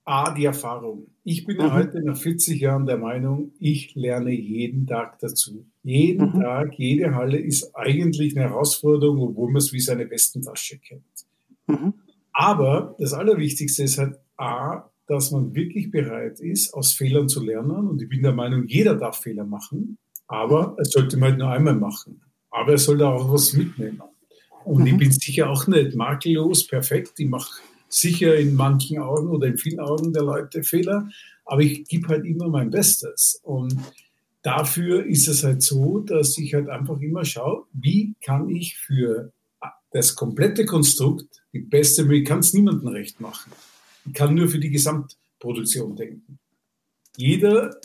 [0.04, 1.08] A, die Erfahrung.
[1.24, 1.72] Ich bin mhm.
[1.72, 5.66] heute nach 40 Jahren der Meinung, ich lerne jeden Tag dazu.
[5.82, 6.42] Jeden mhm.
[6.42, 11.02] Tag, jede Halle ist eigentlich eine Herausforderung, obwohl man es wie seine besten Tasche kennt.
[11.68, 11.94] Mhm.
[12.34, 17.88] Aber das Allerwichtigste ist halt A, dass man wirklich bereit ist, aus Fehlern zu lernen.
[17.88, 19.98] Und ich bin der Meinung, jeder darf Fehler machen,
[20.28, 22.22] aber es sollte man halt nur einmal machen.
[22.52, 24.02] Aber er soll da auch was mitnehmen.
[24.66, 24.88] Und mhm.
[24.88, 27.14] ich bin sicher auch nicht makellos, perfekt.
[27.20, 31.10] Ich mache sicher in manchen Augen oder in vielen Augen der Leute Fehler,
[31.46, 33.40] aber ich gebe halt immer mein Bestes.
[33.44, 33.80] Und
[34.44, 39.32] dafür ist es halt so, dass ich halt einfach immer schaue, wie kann ich für
[39.92, 43.52] das komplette Konstrukt die beste, ich kann es niemandem recht machen.
[44.06, 46.38] Ich kann nur für die Gesamtproduktion denken.
[47.18, 47.76] Jeder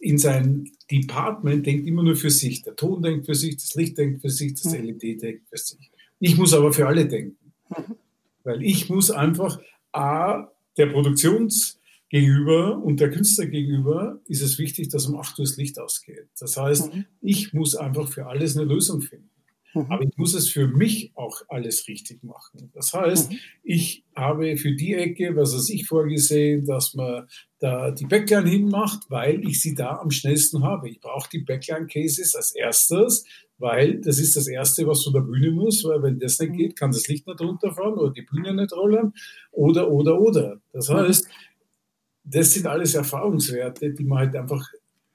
[0.00, 2.62] in sein Department denkt immer nur für sich.
[2.62, 4.84] Der Ton denkt für sich, das Licht denkt für sich, das mhm.
[4.84, 5.90] LED denkt für sich.
[6.20, 7.52] Ich muss aber für alle denken.
[7.70, 7.96] Mhm.
[8.44, 9.58] Weil ich muss einfach
[9.92, 11.78] A, der Produktions-
[12.14, 16.28] gegenüber und der Künstler gegenüber ist es wichtig, dass um 8 Uhr das Licht ausgeht.
[16.38, 17.06] Das heißt, mhm.
[17.20, 19.30] ich muss einfach für alles eine Lösung finden.
[19.74, 19.86] Mhm.
[19.88, 22.70] Aber ich muss es für mich auch alles richtig machen.
[22.74, 23.38] Das heißt, mhm.
[23.62, 27.26] ich habe für die Ecke, was weiß ich vorgesehen, dass man
[27.58, 30.88] da die Backline hinmacht, weil ich sie da am schnellsten habe.
[30.88, 33.24] Ich brauche die Backline-Cases als erstes,
[33.58, 36.56] weil das ist das Erste, was von der Bühne muss, weil wenn das nicht mhm.
[36.56, 39.12] geht, kann das Licht nicht runterfahren oder die Bühne nicht rollen
[39.50, 40.60] oder, oder, oder.
[40.72, 40.94] Das mhm.
[40.94, 41.28] heißt,
[42.24, 44.66] das sind alles Erfahrungswerte, die man halt einfach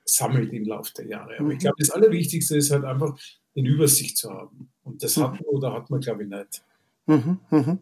[0.06, 1.40] sammelt im Laufe der Jahre.
[1.40, 1.60] Aber ich mhm.
[1.60, 3.18] glaube, das Allerwichtigste ist halt einfach,
[3.56, 4.72] den Übersicht zu haben.
[4.84, 6.64] Und das hat man oder hat man, glaube ich, nicht.
[7.10, 7.80] Mhm, mhm.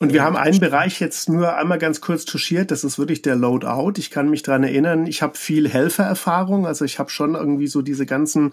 [0.00, 3.36] Und wir haben einen Bereich jetzt nur einmal ganz kurz touchiert, das ist wirklich der
[3.36, 3.92] Loadout.
[3.98, 7.80] Ich kann mich dran erinnern, ich habe viel Helfererfahrung, also ich habe schon irgendwie so
[7.80, 8.50] diese ganzen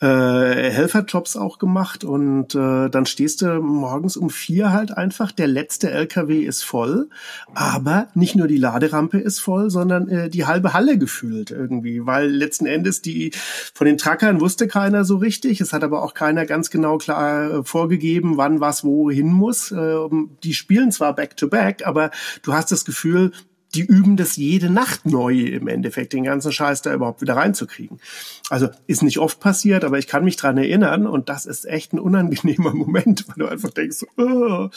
[0.00, 2.02] äh, Helferjobs auch gemacht.
[2.02, 7.08] Und äh, dann stehst du morgens um vier halt einfach, der letzte LKW ist voll,
[7.54, 12.28] aber nicht nur die Laderampe ist voll, sondern äh, die halbe Halle gefüllt irgendwie, weil
[12.28, 13.30] letzten Endes die
[13.72, 17.50] von den Trackern wusste keiner so richtig, es hat aber auch keiner ganz genau klar
[17.52, 19.70] äh, vorgegeben, wann was wohin muss muss.
[19.72, 22.10] Ähm, die spielen zwar back-to-back, aber
[22.42, 23.32] du hast das Gefühl,
[23.74, 28.00] die üben das jede Nacht neu im Endeffekt, den ganzen Scheiß da überhaupt wieder reinzukriegen.
[28.48, 31.92] Also ist nicht oft passiert, aber ich kann mich dran erinnern und das ist echt
[31.92, 34.68] ein unangenehmer Moment, weil du einfach denkst, oh,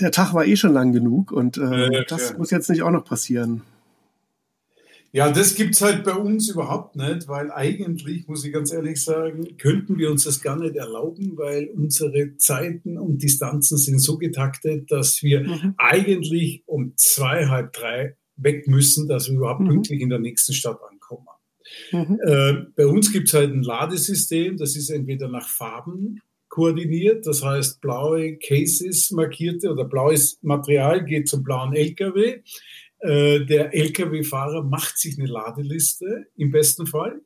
[0.00, 2.90] der Tag war eh schon lang genug und äh, ja, das muss jetzt nicht auch
[2.90, 3.62] noch passieren.
[5.14, 9.56] Ja, das gibt's halt bei uns überhaupt nicht, weil eigentlich, muss ich ganz ehrlich sagen,
[9.58, 14.90] könnten wir uns das gar nicht erlauben, weil unsere Zeiten und Distanzen sind so getaktet,
[14.90, 15.74] dass wir mhm.
[15.78, 19.68] eigentlich um zwei, halb drei weg müssen, dass wir überhaupt mhm.
[19.68, 21.28] pünktlich in der nächsten Stadt ankommen.
[21.92, 22.18] Mhm.
[22.26, 27.80] Äh, bei uns gibt's halt ein Ladesystem, das ist entweder nach Farben koordiniert, das heißt
[27.80, 32.40] blaue Cases markierte oder blaues Material geht zum blauen LKW.
[33.04, 37.20] Äh, der Lkw-Fahrer macht sich eine Ladeliste im besten Fall.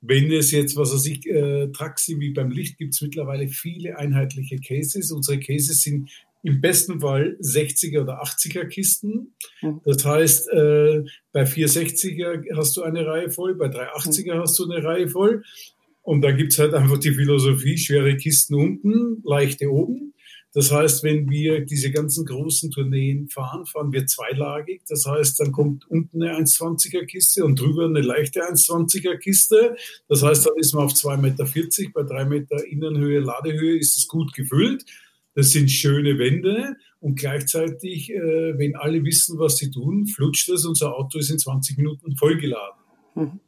[0.00, 3.98] Wenn es jetzt, was weiß ich, äh, Taxi wie beim Licht, gibt es mittlerweile viele
[3.98, 5.12] einheitliche Cases.
[5.12, 6.08] Unsere Cases sind
[6.42, 9.34] im besten Fall 60er oder 80er Kisten.
[9.60, 9.82] Mhm.
[9.84, 14.40] Das heißt, äh, bei 460er hast du eine Reihe voll, bei 380er mhm.
[14.40, 15.42] hast du eine Reihe voll.
[16.00, 20.14] Und da gibt es halt einfach die Philosophie, schwere Kisten unten, leichte oben.
[20.56, 24.80] Das heißt, wenn wir diese ganzen großen Tourneen fahren, fahren wir zweilagig.
[24.88, 29.76] Das heißt, dann kommt unten eine 1,20er Kiste und drüber eine leichte 1,20er Kiste.
[30.08, 31.92] Das heißt, dann ist man auf 2,40 Meter.
[31.92, 34.86] Bei 3 Meter Innenhöhe, Ladehöhe ist es gut gefüllt.
[35.34, 40.64] Das sind schöne Wände und gleichzeitig, äh, wenn alle wissen, was sie tun, flutscht es.
[40.64, 42.80] Unser Auto ist in 20 Minuten vollgeladen.
[43.14, 43.40] Mhm.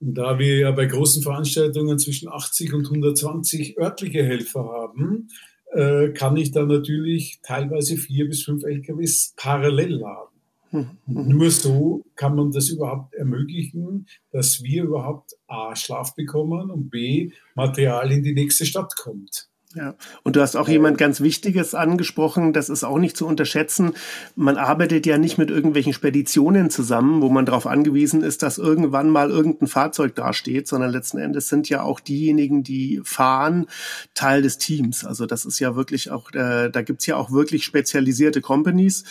[0.00, 5.28] Und da wir ja bei großen Veranstaltungen zwischen 80 und 120 örtliche Helfer haben,
[5.74, 10.34] äh, kann ich dann natürlich teilweise vier bis fünf LKWs parallel laden.
[10.70, 10.98] Mhm.
[11.06, 17.30] Nur so kann man das überhaupt ermöglichen, dass wir überhaupt A, Schlaf bekommen und B,
[17.54, 19.48] Material in die nächste Stadt kommt.
[19.76, 23.94] Ja, und du hast auch jemand ganz Wichtiges angesprochen, das ist auch nicht zu unterschätzen.
[24.36, 29.10] Man arbeitet ja nicht mit irgendwelchen Speditionen zusammen, wo man darauf angewiesen ist, dass irgendwann
[29.10, 33.66] mal irgendein Fahrzeug dasteht, sondern letzten Endes sind ja auch diejenigen, die fahren,
[34.14, 35.04] Teil des Teams.
[35.04, 39.02] Also das ist ja wirklich auch, äh, da gibt's ja auch wirklich spezialisierte Companies.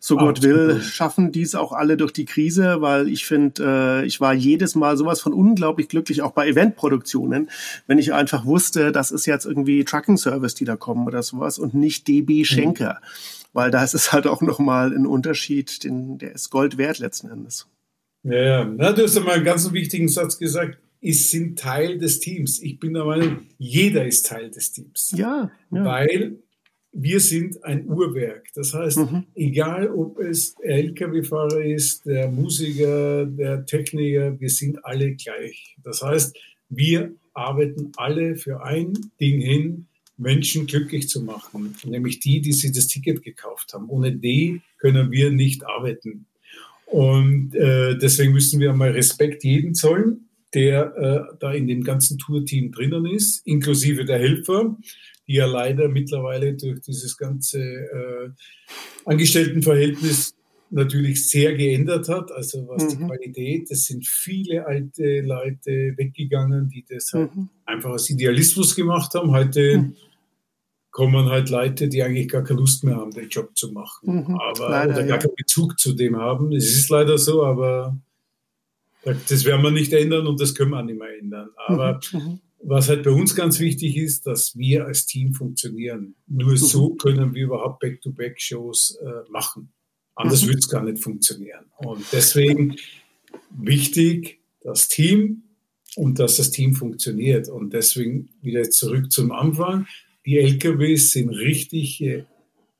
[0.00, 4.20] So Gott will, schaffen dies auch alle durch die Krise, weil ich finde, äh, ich
[4.20, 7.50] war jedes Mal sowas von unglaublich glücklich, auch bei Eventproduktionen,
[7.86, 11.58] wenn ich einfach wusste, das ist jetzt irgendwie Truck Tracking-Service, die da kommen oder sowas
[11.58, 13.00] und nicht DB Schenker.
[13.00, 13.48] Mhm.
[13.52, 17.30] Weil da ist es halt auch nochmal ein Unterschied, den, der ist Gold wert letzten
[17.30, 17.66] Endes.
[18.22, 18.64] Ja, ja.
[18.64, 20.78] Na, du hast einmal einen ganz wichtigen Satz gesagt.
[21.00, 22.60] Ich sind Teil des Teams.
[22.60, 25.12] Ich bin der Meinung, jeder ist Teil des Teams.
[25.16, 25.50] Ja.
[25.70, 25.84] ja.
[25.84, 26.38] Weil
[26.92, 28.48] wir sind ein Uhrwerk.
[28.54, 29.24] Das heißt, mhm.
[29.34, 35.76] egal ob es der Lkw-Fahrer ist, der Musiker, der Techniker, wir sind alle gleich.
[35.82, 36.36] Das heißt,
[36.68, 39.86] wir arbeiten alle für ein Ding hin,
[40.18, 43.88] Menschen glücklich zu machen, nämlich die, die sich das Ticket gekauft haben.
[43.88, 46.26] Ohne die können wir nicht arbeiten.
[46.86, 52.18] Und äh, deswegen müssen wir einmal Respekt jedem zollen, der äh, da in dem ganzen
[52.18, 54.76] Tourteam drinnen ist, inklusive der Helfer,
[55.26, 58.30] die ja leider mittlerweile durch dieses ganze äh,
[59.04, 60.34] Angestelltenverhältnis
[60.70, 62.88] natürlich sehr geändert hat, also was mhm.
[62.88, 67.48] die Qualität, es sind viele alte Leute weggegangen, die das halt mhm.
[67.64, 69.30] einfach aus Idealismus gemacht haben.
[69.30, 69.96] Heute mhm.
[70.98, 74.34] Kommen halt Leute, die eigentlich gar keine Lust mehr haben, den Job zu machen, mhm.
[74.34, 75.18] aber leider, oder gar ja.
[75.18, 76.50] keinen Bezug zu dem haben.
[76.50, 77.96] Es ist leider so, aber
[79.04, 81.50] das werden wir nicht ändern und das können wir auch nicht mehr ändern.
[81.68, 82.18] Aber mhm.
[82.18, 82.40] Mhm.
[82.64, 86.16] was halt bei uns ganz wichtig ist, dass wir als Team funktionieren.
[86.26, 89.70] Nur so können wir überhaupt Back-to-Back-Shows äh, machen.
[90.16, 90.46] Anders mhm.
[90.48, 91.66] würde es gar nicht funktionieren.
[91.76, 92.74] Und deswegen
[93.56, 95.44] wichtig, das Team
[95.94, 97.48] und dass das Team funktioniert.
[97.48, 99.86] Und deswegen wieder zurück zum Anfang.
[100.28, 102.26] Die LKWs sind richtige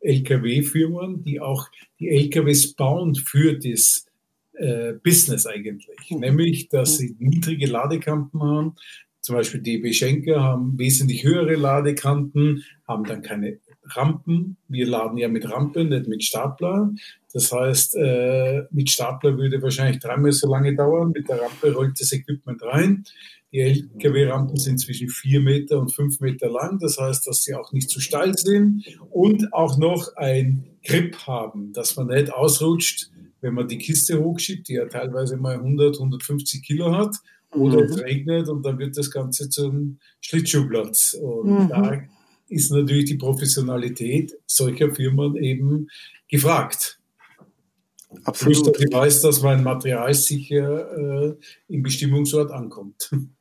[0.00, 1.66] LKW-Firmen, die auch
[1.98, 4.04] die LKWs bauen für das
[4.52, 6.10] äh, Business eigentlich.
[6.10, 6.20] Mhm.
[6.20, 8.74] Nämlich, dass sie niedrige Ladekanten haben.
[9.22, 14.58] Zum Beispiel DB Schenker haben wesentlich höhere Ladekanten, haben dann keine Rampen.
[14.68, 16.92] Wir laden ja mit Rampen, nicht mit Stapler.
[17.32, 21.12] Das heißt, äh, mit Stapler würde wahrscheinlich dreimal so lange dauern.
[21.12, 23.04] Mit der Rampe rollt das Equipment rein.
[23.52, 26.78] Die LKW-Rampen sind zwischen vier Meter und fünf Meter lang.
[26.78, 31.72] Das heißt, dass sie auch nicht zu steil sind und auch noch ein Grip haben,
[31.72, 36.62] dass man nicht ausrutscht, wenn man die Kiste hochschiebt, die ja teilweise mal 100, 150
[36.62, 37.16] Kilo hat,
[37.50, 37.84] oder mhm.
[37.84, 41.14] es regnet und dann wird das Ganze zum Schlittschuhplatz.
[41.14, 41.68] Und mhm.
[41.68, 42.02] da
[42.48, 45.88] ist natürlich die Professionalität solcher Firmen eben
[46.28, 47.00] gefragt.
[48.24, 48.54] Absolut.
[48.54, 51.34] Plus, dass ich weiß, dass mein Material sicher äh,
[51.68, 53.10] im Bestimmungsort ankommt.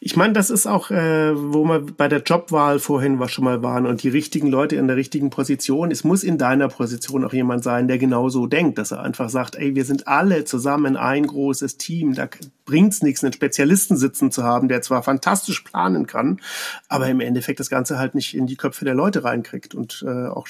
[0.00, 3.62] Ich meine, das ist auch, äh, wo wir bei der Jobwahl vorhin was schon mal
[3.62, 5.90] waren und die richtigen Leute in der richtigen Position.
[5.90, 9.56] Es muss in deiner Position auch jemand sein, der genauso denkt, dass er einfach sagt,
[9.56, 12.14] ey, wir sind alle zusammen ein großes Team.
[12.14, 12.28] Da
[12.64, 16.40] bringt's nichts, einen Spezialisten sitzen zu haben, der zwar fantastisch planen kann,
[16.88, 20.28] aber im Endeffekt das Ganze halt nicht in die Köpfe der Leute reinkriegt und äh,
[20.28, 20.48] auch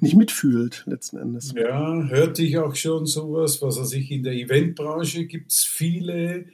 [0.00, 1.54] nicht mitfühlt letzten Endes.
[1.56, 6.46] Ja, hörte ich auch schon sowas, was er sich in der Eventbranche gibt's viele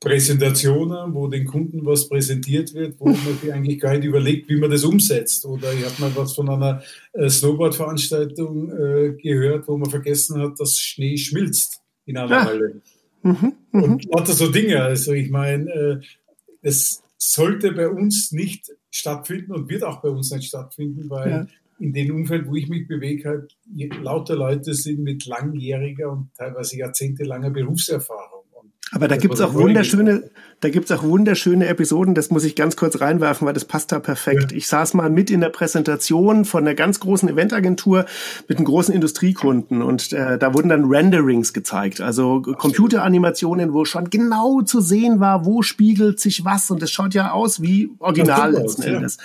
[0.00, 4.56] Präsentationen, wo den Kunden was präsentiert wird, wo man sich eigentlich gar nicht überlegt, wie
[4.56, 5.44] man das umsetzt.
[5.44, 6.82] Oder ich habe mal was von einer
[7.12, 12.44] äh, Snowboard-Veranstaltung äh, gehört, wo man vergessen hat, dass Schnee schmilzt in einer ja.
[12.46, 12.80] Halle.
[13.22, 14.82] Mhm, mhm, Und lauter so Dinge.
[14.82, 16.00] Also ich meine, äh,
[16.62, 21.46] es sollte bei uns nicht stattfinden und wird auch bei uns nicht stattfinden, weil ja.
[21.78, 23.56] in dem Umfeld, wo ich mich bewege, halt
[24.00, 28.29] lauter Leute sind mit langjähriger und teilweise jahrzehntelanger Berufserfahrung.
[28.92, 30.30] Aber da gibt's auch wunderschöne,
[30.60, 33.98] da gibt's auch wunderschöne Episoden, das muss ich ganz kurz reinwerfen, weil das passt da
[33.98, 34.52] perfekt.
[34.52, 34.56] Ja.
[34.56, 38.04] Ich saß mal mit in der Präsentation von einer ganz großen Eventagentur
[38.46, 44.10] mit einem großen Industriekunden und äh, da wurden dann Renderings gezeigt, also Computeranimationen, wo schon
[44.10, 48.52] genau zu sehen war, wo spiegelt sich was und das schaut ja aus wie original
[48.52, 49.16] letzten Endes.
[49.18, 49.24] Ja.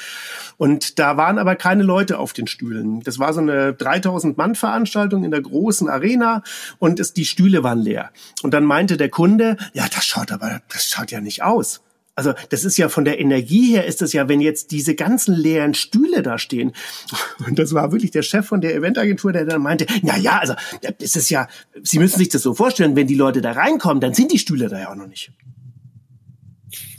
[0.58, 3.02] Und da waren aber keine Leute auf den Stühlen.
[3.02, 6.44] Das war so eine 3000 Mann Veranstaltung in der großen Arena
[6.80, 8.12] und es, die Stühle waren leer.
[8.42, 11.82] Und dann meinte der Kunde, ja, das schaut aber, das schaut ja nicht aus.
[12.18, 15.36] Also das ist ja von der Energie her ist es ja, wenn jetzt diese ganzen
[15.36, 16.72] leeren Stühle da stehen.
[17.46, 20.54] Und das war wirklich der Chef von der Eventagentur, der dann meinte, na ja, also
[20.82, 21.50] das ist ja,
[21.84, 24.70] Sie müssen sich das so vorstellen, wenn die Leute da reinkommen, dann sind die Stühle
[24.70, 25.34] da ja auch noch nicht.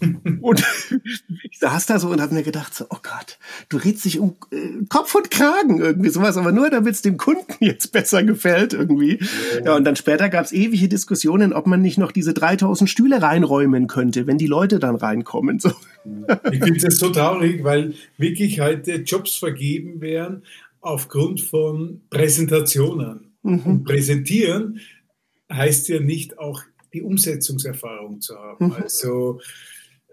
[0.40, 0.64] und
[1.42, 4.36] ich saß da so und habe mir gedacht, so, oh Gott, du redest dich um
[4.50, 8.72] äh, Kopf und Kragen irgendwie sowas, aber nur damit es dem Kunden jetzt besser gefällt
[8.72, 9.18] irgendwie.
[9.54, 12.88] Ja, ja und dann später gab es ewige Diskussionen, ob man nicht noch diese 3000
[12.88, 15.58] Stühle reinräumen könnte, wenn die Leute dann reinkommen.
[15.58, 15.72] So.
[16.52, 20.42] Ich finde das so traurig, weil wirklich heute Jobs vergeben werden
[20.80, 23.32] aufgrund von Präsentationen.
[23.42, 23.62] Mhm.
[23.64, 24.80] Und präsentieren
[25.50, 26.62] heißt ja nicht auch
[26.96, 28.66] die Umsetzungserfahrung zu haben.
[28.66, 28.72] Mhm.
[28.72, 29.40] Also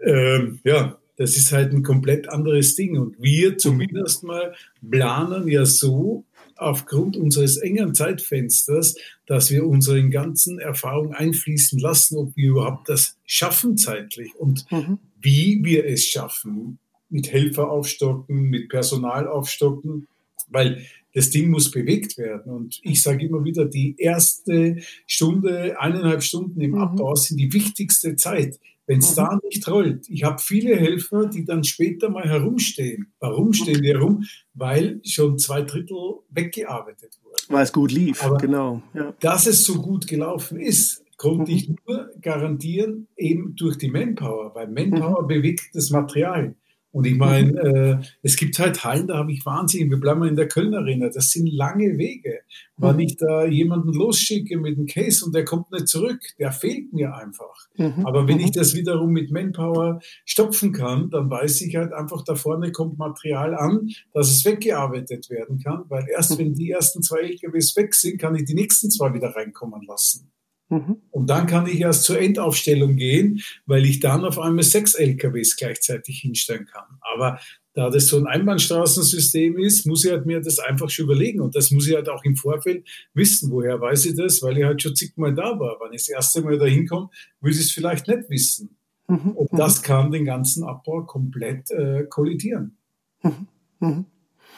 [0.02, 2.98] ähm, ja, das ist halt ein komplett anderes Ding.
[2.98, 4.54] Und wir zumindest mal
[4.90, 6.26] planen ja so
[6.56, 13.18] aufgrund unseres engen Zeitfensters, dass wir unseren ganzen Erfahrungen einfließen lassen, ob wir überhaupt das
[13.26, 15.00] schaffen zeitlich und mhm.
[15.20, 16.80] wie wir es schaffen.
[17.10, 20.08] Mit Helfer aufstocken, mit Personal aufstocken,
[20.50, 20.84] weil
[21.14, 22.52] das Ding muss bewegt werden.
[22.52, 26.78] Und ich sage immer wieder, die erste Stunde, eineinhalb Stunden im mhm.
[26.80, 28.60] Abbau sind die wichtigste Zeit.
[28.86, 29.16] Wenn es mhm.
[29.16, 33.14] da nicht rollt, ich habe viele Helfer, die dann später mal herumstehen.
[33.20, 34.26] Warum stehen die herum?
[34.54, 37.36] Weil schon zwei Drittel weggearbeitet wurden.
[37.48, 38.82] Weil es gut lief, Aber genau.
[38.94, 39.14] Ja.
[39.22, 41.58] Dass es so gut gelaufen ist, konnte mhm.
[41.58, 45.28] ich nur garantieren, eben durch die Manpower, weil Manpower mhm.
[45.28, 46.56] bewegt das Material.
[46.94, 50.30] Und ich meine, äh, es gibt halt Hallen, da habe ich wahnsinnig, wir bleiben mal
[50.30, 52.42] in der Kölner Arena, das sind lange Wege.
[52.78, 53.00] Wenn mhm.
[53.00, 57.16] ich da jemanden losschicke mit einem Case und der kommt nicht zurück, der fehlt mir
[57.16, 57.68] einfach.
[57.78, 58.06] Mhm.
[58.06, 58.44] Aber wenn mhm.
[58.44, 63.00] ich das wiederum mit Manpower stopfen kann, dann weiß ich halt einfach, da vorne kommt
[63.00, 66.38] Material an, dass es weggearbeitet werden kann, weil erst mhm.
[66.38, 70.33] wenn die ersten zwei LKWs weg sind, kann ich die nächsten zwei wieder reinkommen lassen.
[70.74, 70.98] Mhm.
[71.12, 75.56] Und dann kann ich erst zur Endaufstellung gehen, weil ich dann auf einmal sechs LKWs
[75.56, 76.98] gleichzeitig hinstellen kann.
[77.14, 77.40] Aber
[77.74, 81.42] da das so ein Einbahnstraßensystem ist, muss ich halt mir das einfach schon überlegen.
[81.42, 83.52] Und das muss ich halt auch im Vorfeld wissen.
[83.52, 84.42] Woher weiß ich das?
[84.42, 85.78] Weil ich halt schon zigmal da war.
[85.80, 87.10] Wenn ich das erste Mal da hinkomme,
[87.42, 88.78] will ich es vielleicht nicht wissen.
[89.08, 89.32] Mhm.
[89.32, 89.58] Und mhm.
[89.58, 92.78] das kann den ganzen Abbau komplett äh, kollidieren.
[93.22, 93.48] Mhm.
[93.80, 94.06] mhm.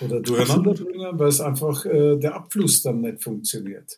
[0.01, 3.97] Oder durcheinander bringen, weil es einfach äh, der Abfluss dann nicht funktioniert.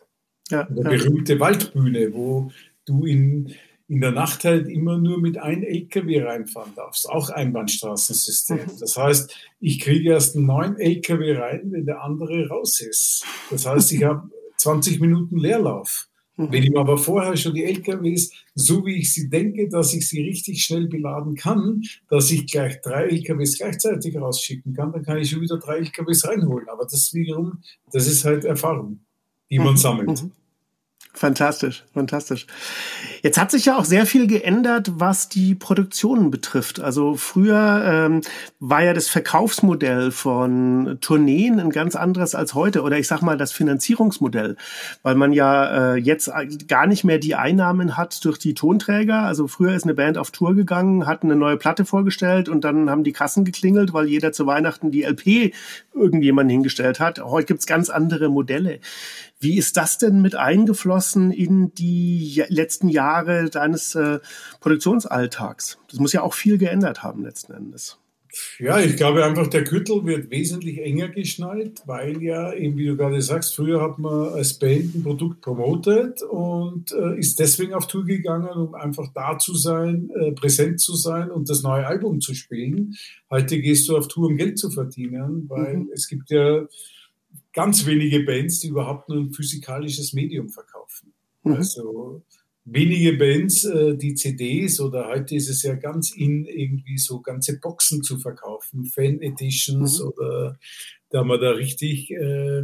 [0.50, 1.04] Ja, der ja.
[1.04, 2.52] berühmte Waldbühne, wo
[2.86, 3.54] du in,
[3.88, 7.10] in der Nacht halt immer nur mit einem LKW reinfahren darfst.
[7.10, 8.58] Auch Einbahnstraßensystem.
[8.58, 8.80] Mhm.
[8.80, 13.26] Das heißt, ich kriege erst einen neuen LKW rein, wenn der andere raus ist.
[13.50, 16.08] Das heißt, ich habe 20 Minuten Leerlauf.
[16.38, 16.52] Mhm.
[16.52, 20.22] Wenn ich aber vorher schon die LKWs, so wie ich sie denke, dass ich sie
[20.22, 25.30] richtig schnell beladen kann, dass ich gleich drei LKWs gleichzeitig rausschicken kann, dann kann ich
[25.30, 26.70] schon wieder drei LKWs reinholen.
[26.70, 27.60] Aber das wiederum,
[27.91, 29.02] das ist halt Erfahrung
[29.50, 29.78] die man mhm.
[29.78, 30.24] sammelt.
[30.24, 30.32] Mhm.
[31.18, 32.45] Fantastisch, fantastisch.
[33.24, 36.80] Jetzt hat sich ja auch sehr viel geändert, was die Produktionen betrifft.
[36.80, 38.22] Also früher ähm,
[38.60, 42.84] war ja das Verkaufsmodell von Tourneen ein ganz anderes als heute.
[42.84, 44.58] Oder ich sag mal das Finanzierungsmodell,
[45.02, 46.30] weil man ja äh, jetzt
[46.68, 49.24] gar nicht mehr die Einnahmen hat durch die Tonträger.
[49.24, 52.91] Also früher ist eine Band auf Tour gegangen, hat eine neue Platte vorgestellt und dann
[52.91, 55.52] haben die Kassen geklingelt, weil jeder zu Weihnachten die LP
[55.95, 57.20] irgendjemanden hingestellt hat.
[57.20, 58.80] Heute gibt's ganz andere Modelle.
[59.40, 64.20] Wie ist das denn mit eingeflossen in die letzten Jahre deines äh,
[64.62, 65.78] Produktionsalltags?
[65.90, 68.00] Das muss ja auch viel geändert haben letzten Endes.
[68.60, 72.98] Ja, ich glaube einfach, der Gürtel wird wesentlich enger geschnallt, weil ja, eben wie du
[72.98, 77.88] gerade sagst, früher hat man als Band ein Produkt promotet und äh, ist deswegen auf
[77.88, 82.20] Tour gegangen, um einfach da zu sein, äh, präsent zu sein und das neue Album
[82.20, 82.96] zu spielen.
[83.30, 85.90] Heute gehst du auf Tour, um Geld zu verdienen, weil mhm.
[85.94, 86.66] es gibt ja
[87.54, 91.14] ganz wenige Bands, die überhaupt nur ein physikalisches Medium verkaufen.
[91.43, 91.54] Mhm.
[91.54, 92.24] Also
[92.66, 97.60] wenige Bands, äh, die CDs oder heute ist es ja ganz in, irgendwie so ganze
[97.60, 100.08] Boxen zu verkaufen, Fan-Editions mhm.
[100.08, 100.60] oder
[101.10, 102.64] da man da richtig äh,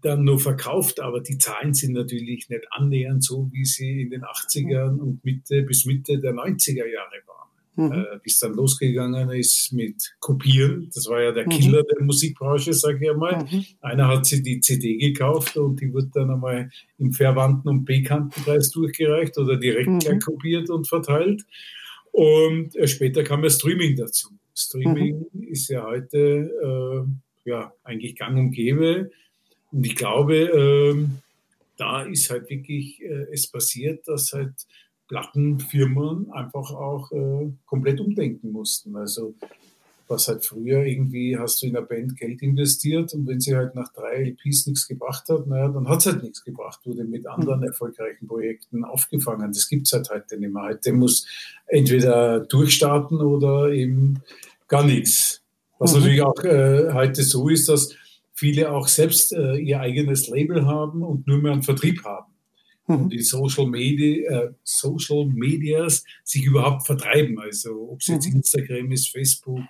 [0.00, 4.22] dann nur verkauft, aber die Zahlen sind natürlich nicht annähernd so, wie sie in den
[4.22, 7.92] 80ern und Mitte bis Mitte der 90er Jahre waren mhm.
[7.92, 10.90] äh, bis dann losgegangen ist mit Kopieren.
[10.94, 11.50] Das war ja der mhm.
[11.50, 11.86] Killer mhm.
[11.94, 13.44] der Musikbranche, sage ich einmal.
[13.44, 13.64] Mhm.
[13.80, 18.70] Einer hat sich die CD gekauft und die wird dann einmal im Verwandten- und Bekanntenkreis
[18.70, 20.18] durchgereicht oder direkt mhm.
[20.20, 21.42] kopiert und verteilt.
[22.12, 24.28] Und äh, später kam ja Streaming dazu.
[24.54, 25.42] Streaming mhm.
[25.44, 26.50] ist ja heute
[27.46, 29.10] äh, ja eigentlich gang und gäbe.
[29.70, 31.06] Und ich glaube, äh,
[31.78, 34.52] da ist halt wirklich äh, es passiert, dass halt
[35.12, 38.96] Plattenfirmen einfach auch äh, komplett umdenken mussten.
[38.96, 39.34] Also
[40.08, 43.74] was halt früher irgendwie hast du in der Band Geld investiert und wenn sie halt
[43.74, 47.26] nach drei LPs nichts gebracht hat, naja, dann hat es halt nichts gebracht, wurde mit
[47.26, 47.66] anderen mhm.
[47.66, 49.52] erfolgreichen Projekten aufgefangen.
[49.52, 50.62] Das gibt es halt heute nicht mehr.
[50.62, 51.26] Heute muss
[51.66, 54.22] entweder durchstarten oder eben
[54.66, 55.42] gar nichts.
[55.78, 55.98] Was mhm.
[56.00, 57.94] natürlich auch äh, heute so ist, dass
[58.32, 62.31] viele auch selbst äh, ihr eigenes Label haben und nur mehr einen Vertrieb haben
[62.86, 63.08] mhm.
[63.08, 67.38] die Social Media, äh, Social Medias sich überhaupt vertreiben.
[67.38, 68.36] Also ob es jetzt mhm.
[68.36, 69.64] Instagram ist, Facebook,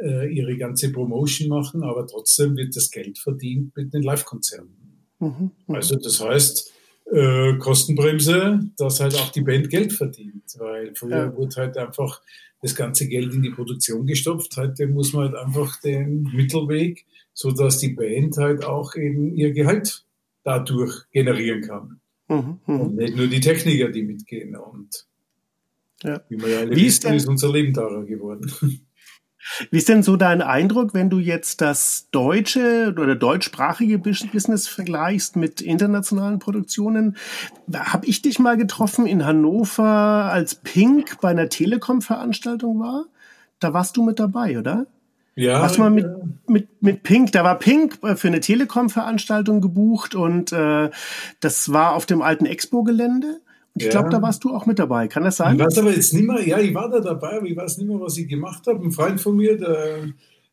[0.00, 5.04] äh, ihre ganze Promotion machen, aber trotzdem wird das Geld verdient mit den Live-Konzerten.
[5.18, 5.50] Mhm.
[5.66, 5.74] mhm.
[5.74, 6.72] Also das heißt,
[7.10, 11.36] äh, Kostenbremse, dass halt auch die Band Geld verdient, weil früher ja.
[11.36, 12.20] wurde halt einfach
[12.60, 14.56] das ganze Geld in die Produktion gestopft.
[14.56, 19.52] Heute muss man halt einfach den Mittelweg, so dass die Band halt auch eben ihr
[19.52, 20.04] Gehalt
[20.42, 22.00] dadurch generieren kann.
[22.28, 24.54] Mhm, mhm, und nicht nur die Techniker, die mitgehen.
[24.56, 25.06] Und
[26.02, 26.20] ja.
[26.28, 28.52] wie wir ja alle wie ist, denn, ist unser Leben teurer geworden.
[29.70, 35.36] Wie ist denn so dein Eindruck, wenn du jetzt das deutsche oder deutschsprachige Business vergleichst
[35.36, 37.16] mit internationalen Produktionen?
[37.72, 43.06] Hab ich dich mal getroffen in Hannover, als Pink bei einer Telekom-Veranstaltung war?
[43.58, 44.86] Da warst du mit dabei, oder?
[45.38, 45.62] Ja.
[45.62, 46.06] Hast du mal mit,
[46.48, 50.90] mit, mit Pink, da war Pink für eine Telekom-Veranstaltung gebucht und äh,
[51.38, 53.40] das war auf dem alten Expo-Gelände.
[53.76, 53.90] Ich ja.
[53.90, 55.06] glaube, da warst du auch mit dabei.
[55.06, 55.54] Kann das sein?
[55.54, 57.86] Ich weiß aber jetzt nicht mehr, ja, ich war da dabei, aber ich weiß nicht
[57.86, 58.84] mehr, was ich gemacht habe.
[58.84, 60.08] Ein Freund von mir, der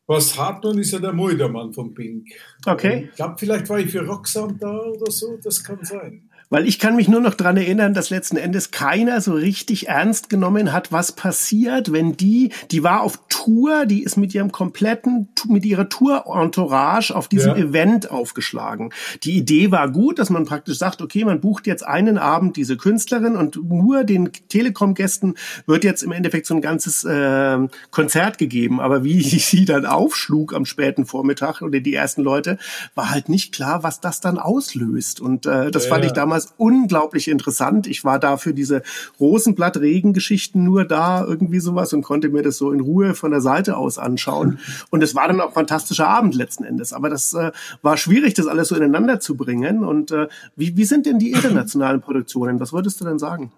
[0.07, 2.27] was Hartmann ist ja der Muldermann von Pink.
[2.63, 3.07] Okay.
[3.09, 6.24] Ich glaube, vielleicht war ich für Roxanne da oder so, das kann sein.
[6.49, 10.29] Weil ich kann mich nur noch dran erinnern, dass letzten Endes keiner so richtig ernst
[10.29, 15.29] genommen hat, was passiert, wenn die, die war auf Tour, die ist mit ihrem kompletten,
[15.47, 17.63] mit ihrer Tour-Entourage auf diesem ja.
[17.63, 18.91] Event aufgeschlagen.
[19.23, 22.77] Die Idee war gut, dass man praktisch sagt, okay, man bucht jetzt einen Abend diese
[22.77, 25.35] Künstlerin und nur den Telekom-Gästen
[25.65, 27.57] wird jetzt im Endeffekt so ein ganzes äh,
[27.89, 28.79] Konzert gegeben.
[28.79, 32.57] Aber wie sie dann aufschlug am späten Vormittag oder die ersten Leute,
[32.93, 35.19] war halt nicht klar, was das dann auslöst.
[35.19, 37.87] Und äh, das ja, fand ich damals unglaublich interessant.
[37.87, 38.83] Ich war da für diese
[39.19, 43.77] Rosenblatt-Regengeschichten nur da, irgendwie sowas, und konnte mir das so in Ruhe von der Seite
[43.77, 44.59] aus anschauen.
[44.89, 46.93] Und es war dann auch ein fantastischer Abend letzten Endes.
[46.93, 49.83] Aber das äh, war schwierig, das alles so ineinander zu bringen.
[49.83, 52.59] Und äh, wie, wie sind denn die internationalen Produktionen?
[52.59, 53.51] Was würdest du denn sagen?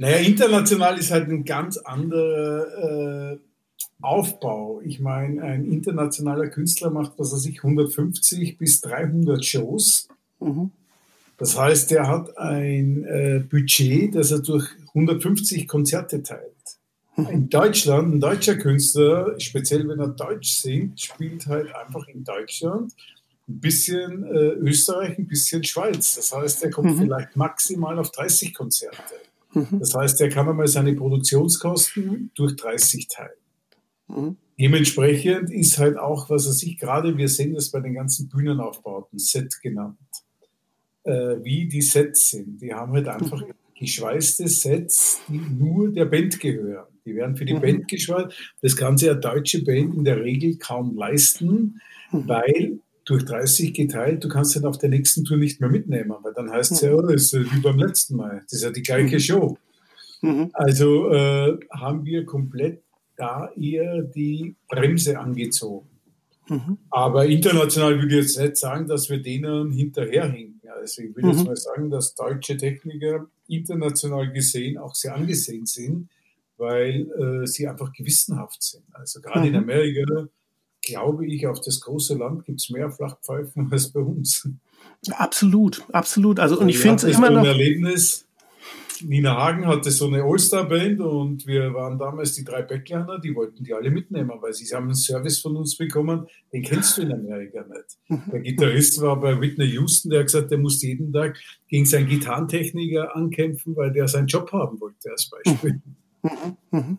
[0.00, 3.38] Naja, international ist halt ein ganz anderer äh,
[4.00, 4.80] Aufbau.
[4.82, 10.08] Ich meine, ein internationaler Künstler macht, was er sich 150 bis 300 Shows.
[10.40, 10.70] Mhm.
[11.40, 16.44] Das heißt, er hat ein äh, Budget, das er durch 150 Konzerte teilt.
[17.16, 22.92] In Deutschland, ein deutscher Künstler, speziell wenn er Deutsch singt, spielt halt einfach in Deutschland
[23.48, 26.14] ein bisschen äh, Österreich, ein bisschen Schweiz.
[26.14, 27.02] Das heißt, er kommt mhm.
[27.02, 29.02] vielleicht maximal auf 30 Konzerte.
[29.54, 29.80] Mhm.
[29.80, 33.30] Das heißt, er kann einmal seine Produktionskosten durch 30 teilen.
[34.08, 34.36] Mhm.
[34.58, 39.18] Dementsprechend ist halt auch, was er sich gerade, wir sehen das bei den ganzen Bühnenaufbauten,
[39.18, 39.96] Set genannt
[41.04, 42.60] äh, wie die Sets sind.
[42.60, 43.52] Die haben halt einfach mhm.
[43.78, 46.86] geschweißte Sets, die nur der Band gehören.
[47.04, 47.60] Die werden für die mhm.
[47.60, 48.28] Band geschweißt.
[48.62, 51.80] Das kann sich eine deutsche Band in der Regel kaum leisten,
[52.12, 52.28] mhm.
[52.28, 56.32] weil durch 30 geteilt, du kannst dann auf der nächsten Tour nicht mehr mitnehmen, weil
[56.34, 58.40] dann heißt es ja, oh, das ist wie beim letzten Mal.
[58.44, 59.20] Das ist ja die gleiche mhm.
[59.20, 59.58] Show.
[60.22, 60.50] Mhm.
[60.52, 62.82] Also äh, haben wir komplett
[63.16, 65.88] da eher die Bremse angezogen.
[66.48, 66.78] Mhm.
[66.90, 69.70] Aber international würde ich jetzt nicht sagen, dass wir denen
[70.70, 70.80] hinterherhinken.
[70.80, 71.30] Also ich will mhm.
[71.30, 76.08] jetzt mal sagen, dass deutsche Techniker international gesehen auch sehr angesehen sind,
[76.56, 78.84] weil äh, sie einfach gewissenhaft sind.
[78.92, 79.46] Also gerade mhm.
[79.46, 80.28] in Amerika,
[80.82, 84.48] glaube ich, auf das große Land gibt es mehr Flachpfeifen als bei uns.
[85.12, 86.38] Absolut, absolut.
[86.38, 87.40] Also und ich finde es immer noch.
[87.40, 88.26] Ein Erlebnis,
[89.02, 93.64] Nina Hagen hatte so eine All-Star-Band und wir waren damals die drei Backliner, die wollten
[93.64, 97.12] die alle mitnehmen, weil sie haben einen Service von uns bekommen, den kennst du in
[97.12, 97.98] Amerika nicht.
[98.08, 98.30] Mhm.
[98.32, 101.38] Der Gitarrist war bei Whitney Houston, der hat gesagt, der muss jeden Tag
[101.68, 105.80] gegen seinen Gitarrentechniker ankämpfen, weil der seinen Job haben wollte, als Beispiel.
[106.22, 106.56] Mhm.
[106.70, 106.98] Mhm.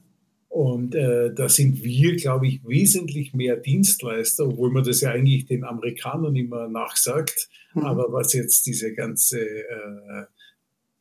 [0.49, 5.45] Und äh, da sind wir, glaube ich, wesentlich mehr Dienstleister, obwohl man das ja eigentlich
[5.45, 7.47] den Amerikanern immer nachsagt.
[7.73, 10.25] Aber was jetzt diese ganze äh,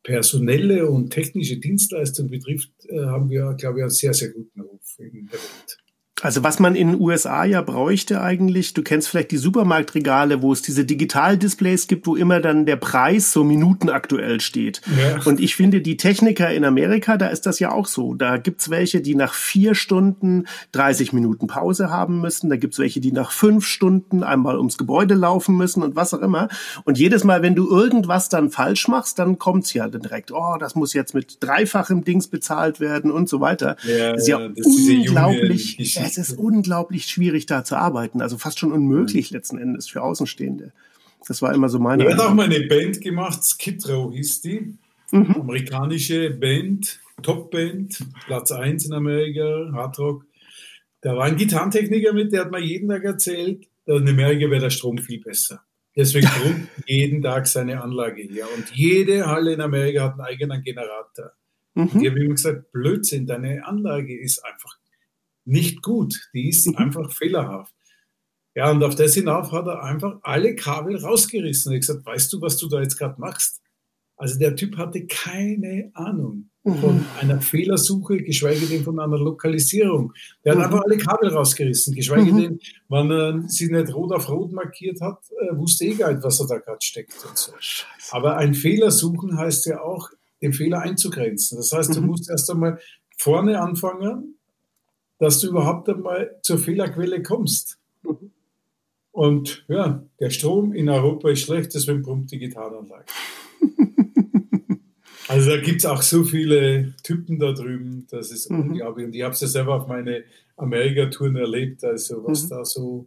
[0.02, 4.98] personelle und technische Dienstleistung betrifft, äh, haben wir, glaube ich, einen sehr, sehr guten Ruf
[4.98, 5.78] in der Welt.
[6.22, 10.52] Also was man in den USA ja bräuchte eigentlich, du kennst vielleicht die Supermarktregale, wo
[10.52, 14.82] es diese Digitaldisplays gibt, wo immer dann der Preis so minutenaktuell steht.
[14.98, 15.20] Ja.
[15.24, 18.14] Und ich finde, die Techniker in Amerika, da ist das ja auch so.
[18.14, 22.50] Da gibt's welche, die nach vier Stunden 30 Minuten Pause haben müssen.
[22.50, 26.20] Da gibt's welche, die nach fünf Stunden einmal ums Gebäude laufen müssen und was auch
[26.20, 26.48] immer.
[26.84, 30.74] Und jedes Mal, wenn du irgendwas dann falsch machst, dann kommt's ja direkt, oh, das
[30.74, 33.76] muss jetzt mit dreifachem Dings bezahlt werden und so weiter.
[33.84, 38.20] Ja, das ist ja, unglaublich es ist unglaublich schwierig, da zu arbeiten.
[38.20, 40.72] Also fast schon unmöglich letzten Endes für Außenstehende.
[41.26, 42.04] Das war immer so meine.
[42.04, 44.74] Er hat auch mal eine Band gemacht, Skid Row hieß die.
[45.12, 45.36] Mhm.
[45.40, 50.24] Amerikanische Band, Top-Band, Platz 1 in Amerika, Hardrock.
[51.00, 54.70] Da war ein Gitarrentechniker mit, der hat mir jeden Tag erzählt, in Amerika wäre der
[54.70, 55.62] Strom viel besser.
[55.96, 58.46] Deswegen kommt jeden Tag seine Anlage hier.
[58.56, 61.32] Und jede Halle in Amerika hat einen eigenen Generator.
[61.74, 61.88] Mhm.
[61.88, 64.79] Und ich habe ihm gesagt, Blödsinn, deine Anlage ist einfach
[65.44, 66.28] nicht gut.
[66.34, 66.76] Die ist mhm.
[66.76, 67.74] einfach fehlerhaft.
[68.54, 71.72] Ja, und auf das hinauf hat er einfach alle Kabel rausgerissen.
[71.72, 73.60] Er hat gesagt, weißt du, was du da jetzt gerade machst?
[74.16, 77.06] Also der Typ hatte keine Ahnung von mhm.
[77.18, 80.12] einer Fehlersuche, geschweige denn von einer Lokalisierung.
[80.44, 80.64] Der hat mhm.
[80.64, 82.38] einfach alle Kabel rausgerissen, geschweige mhm.
[82.38, 82.60] denn,
[82.90, 86.38] wenn er sie nicht rot auf rot markiert hat, äh, wusste eh gar nicht, was
[86.38, 87.52] er da gerade steckt und so.
[88.10, 90.10] Aber ein Fehler suchen heißt ja auch,
[90.42, 91.56] den Fehler einzugrenzen.
[91.56, 92.08] Das heißt, du mhm.
[92.08, 92.78] musst erst einmal
[93.16, 94.38] vorne anfangen,
[95.20, 97.78] dass du überhaupt einmal zur Fehlerquelle kommst.
[98.02, 98.32] Mhm.
[99.12, 103.04] Und ja, der Strom in Europa ist schlecht, deswegen pumpt die Gitarrenanlage.
[105.28, 108.70] also da gibt es auch so viele Typen da drüben, das ist mhm.
[108.70, 109.06] unglaublich.
[109.06, 110.24] Und ich habe es ja selber auf meine
[110.56, 112.48] Amerika-Touren erlebt, also was mhm.
[112.48, 113.06] da so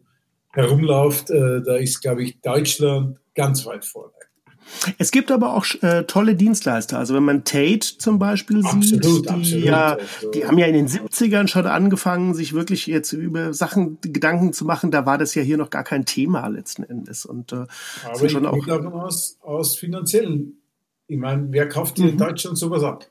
[0.49, 4.13] herumläuft, äh, da ist, glaube ich, Deutschland ganz weit vorne.
[4.97, 6.97] Es gibt aber auch äh, tolle Dienstleister.
[6.97, 9.97] Also wenn man Tate zum Beispiel absolut, sieht, die, absolut, ja,
[10.33, 14.65] die haben ja in den 70ern schon angefangen, sich wirklich jetzt über Sachen Gedanken zu
[14.65, 14.91] machen.
[14.91, 17.25] Da war das ja hier noch gar kein Thema letzten Endes.
[17.25, 17.65] Und, äh,
[18.05, 20.61] aber schon ich auch, davon aus, aus finanziellen
[21.07, 22.09] Ich meine, wer kauft mhm.
[22.09, 23.07] in Deutschland sowas ab?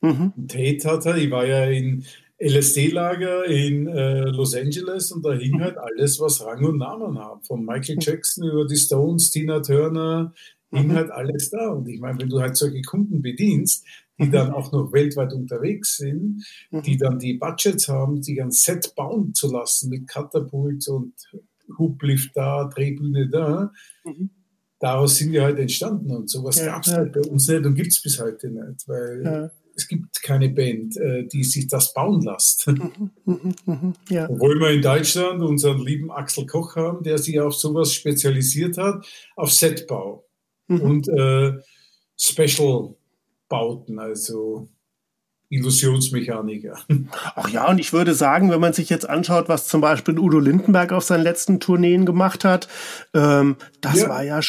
[0.00, 0.32] Mhm.
[0.48, 2.04] Tate hat er, ich war ja in
[2.38, 7.46] LSD-Lager in äh, Los Angeles und da hing halt alles, was Rang und Namen hat.
[7.46, 10.34] Von Michael Jackson über die Stones, Tina Turner,
[10.74, 10.92] mhm.
[10.92, 11.68] halt alles da.
[11.68, 13.84] Und ich meine, wenn du halt solche Kunden bedienst,
[14.18, 18.94] die dann auch noch weltweit unterwegs sind, die dann die Budgets haben, sich ein Set
[18.94, 21.14] bauen zu lassen mit Katapult und
[21.78, 23.72] Hublift da, Drehbühne da,
[24.04, 24.30] mhm.
[24.78, 26.10] daraus sind wir halt entstanden.
[26.12, 28.86] Und sowas ja, gab es halt bei uns nicht und gibt es bis heute nicht,
[28.86, 29.50] weil ja.
[29.74, 32.68] es gibt keine Band, äh, die sich das bauen lässt.
[32.68, 34.28] Mhm, mhm, mhm, ja.
[34.28, 39.06] Obwohl wir in Deutschland unseren lieben Axel Koch haben, der sich auf sowas spezialisiert hat,
[39.34, 40.23] auf Setbau
[40.68, 40.80] mhm.
[40.80, 41.52] und äh,
[42.16, 42.94] Special
[43.48, 44.68] Bauten, also
[45.48, 46.78] Illusionsmechaniker.
[47.36, 50.38] Ach ja, und ich würde sagen, wenn man sich jetzt anschaut, was zum Beispiel Udo
[50.38, 52.68] Lindenberg auf seinen letzten Tourneen gemacht hat,
[53.14, 54.08] ähm, das ja.
[54.08, 54.40] war ja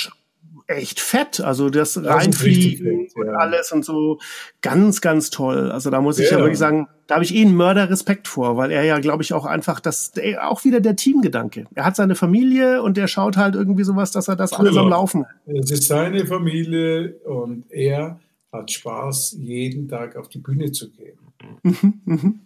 [0.68, 1.41] echt fett.
[1.41, 4.20] Also das, das Reinfliegen und alles und so
[4.61, 5.72] ganz, ganz toll.
[5.72, 8.57] Also da muss ich ja, ja wirklich sagen, da habe ich eh einen Mörderrespekt vor,
[8.57, 11.66] weil er ja, glaube ich, auch einfach das, auch wieder der Teamgedanke.
[11.76, 14.89] Er hat seine Familie und der schaut halt irgendwie sowas, dass er das alles am.
[14.89, 15.26] Laufen.
[15.45, 18.20] Es ist seine Familie und er
[18.51, 21.18] hat Spaß, jeden Tag auf die Bühne zu gehen.
[21.63, 22.39] Mhm, mhm.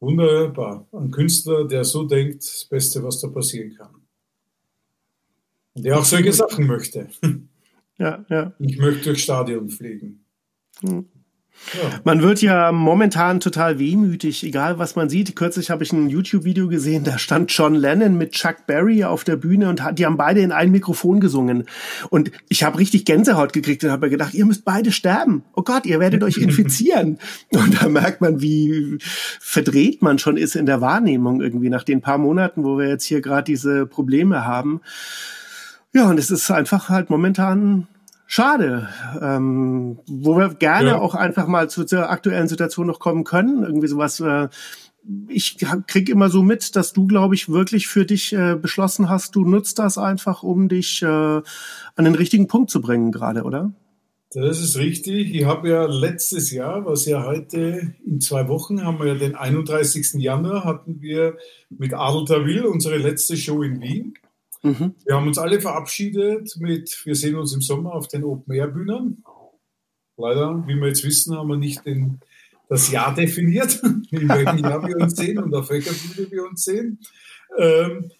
[0.00, 0.86] Wunderbar.
[0.92, 3.97] Ein Künstler, der so denkt, das Beste, was da passieren kann.
[5.82, 7.08] Der auch solche Sachen möchte.
[8.00, 8.52] Ja, ja.
[8.60, 10.24] Ich möchte durchs Stadion fliegen.
[10.82, 11.06] Mhm.
[11.74, 12.00] Ja.
[12.04, 15.36] Man wird ja momentan total wehmütig, egal was man sieht.
[15.36, 19.36] Kürzlich habe ich ein YouTube-Video gesehen, da stand John Lennon mit Chuck Berry auf der
[19.36, 21.64] Bühne und die haben beide in ein Mikrofon gesungen.
[22.10, 25.42] Und ich habe richtig Gänsehaut gekriegt und habe mir gedacht, ihr müsst beide sterben.
[25.54, 27.18] Oh Gott, ihr werdet euch infizieren.
[27.50, 28.98] und da merkt man, wie
[29.40, 33.04] verdreht man schon ist in der Wahrnehmung irgendwie nach den paar Monaten, wo wir jetzt
[33.04, 34.80] hier gerade diese Probleme haben.
[35.94, 37.88] Ja, und es ist einfach halt momentan
[38.26, 38.88] schade,
[39.20, 40.98] ähm, wo wir gerne ja.
[40.98, 43.64] auch einfach mal zu der aktuellen Situation noch kommen können.
[43.64, 44.20] Irgendwie sowas.
[44.20, 44.48] Äh,
[45.28, 49.34] ich krieg immer so mit, dass du, glaube ich, wirklich für dich äh, beschlossen hast,
[49.34, 51.42] du nutzt das einfach, um dich äh, an
[51.96, 53.72] den richtigen Punkt zu bringen, gerade, oder?
[54.30, 55.34] Das ist richtig.
[55.34, 59.34] Ich habe ja letztes Jahr, was ja heute in zwei Wochen, haben wir ja den
[59.34, 60.14] 31.
[60.14, 61.38] Januar, hatten wir
[61.70, 64.14] mit Adel Tawil unsere letzte Show in Wien.
[64.62, 64.94] Mhm.
[65.04, 69.22] Wir haben uns alle verabschiedet mit, wir sehen uns im Sommer auf den Open-Air-Bühnen.
[70.16, 72.20] Leider, wie wir jetzt wissen, haben wir nicht den,
[72.68, 73.80] das Jahr definiert,
[74.10, 76.98] in welchem Jahr wir uns sehen und auf welcher Bühne wir uns sehen.
[77.56, 78.10] Ähm,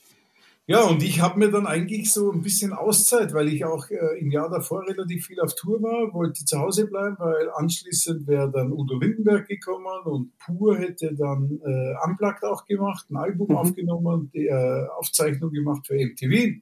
[0.71, 4.19] ja, und ich habe mir dann eigentlich so ein bisschen Auszeit, weil ich auch äh,
[4.21, 8.51] im Jahr davor relativ viel auf Tour war, wollte zu Hause bleiben, weil anschließend wäre
[8.51, 13.57] dann Udo Lindenberg gekommen und Pur hätte dann äh, Unplugged auch gemacht, ein Album mhm.
[13.57, 16.61] aufgenommen, die äh, Aufzeichnung gemacht für MTV.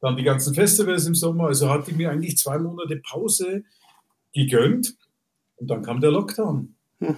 [0.00, 1.46] Dann die ganzen Festivals im Sommer.
[1.46, 3.62] Also hatte ich mir eigentlich zwei Monate Pause
[4.34, 4.96] gegönnt
[5.58, 6.74] und dann kam der Lockdown.
[6.98, 7.16] Mhm.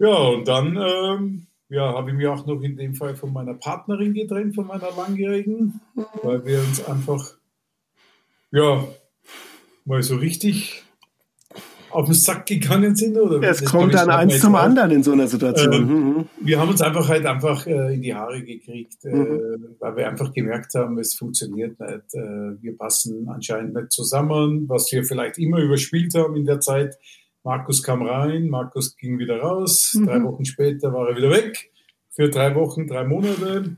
[0.00, 0.76] Ja, und dann...
[0.76, 4.66] Ähm, ja, habe ich mich auch noch in dem Fall von meiner Partnerin getrennt, von
[4.66, 6.04] meiner langjährigen, mhm.
[6.22, 7.34] weil wir uns einfach,
[8.52, 8.84] ja,
[9.84, 10.84] mal so richtig
[11.90, 13.16] auf den Sack gegangen sind.
[13.16, 15.72] Oder es kommt dann eins zum anderen in so einer Situation.
[15.72, 16.24] Äh, mhm.
[16.40, 19.76] Wir haben uns einfach halt einfach äh, in die Haare gekriegt, äh, mhm.
[19.78, 22.14] weil wir einfach gemerkt haben, es funktioniert nicht.
[22.14, 26.96] Äh, wir passen anscheinend nicht zusammen, was wir vielleicht immer überspielt haben in der Zeit
[27.44, 30.06] Markus kam rein, Markus ging wieder raus, mhm.
[30.06, 31.70] drei Wochen später war er wieder weg.
[32.10, 33.76] Für drei Wochen, drei Monate,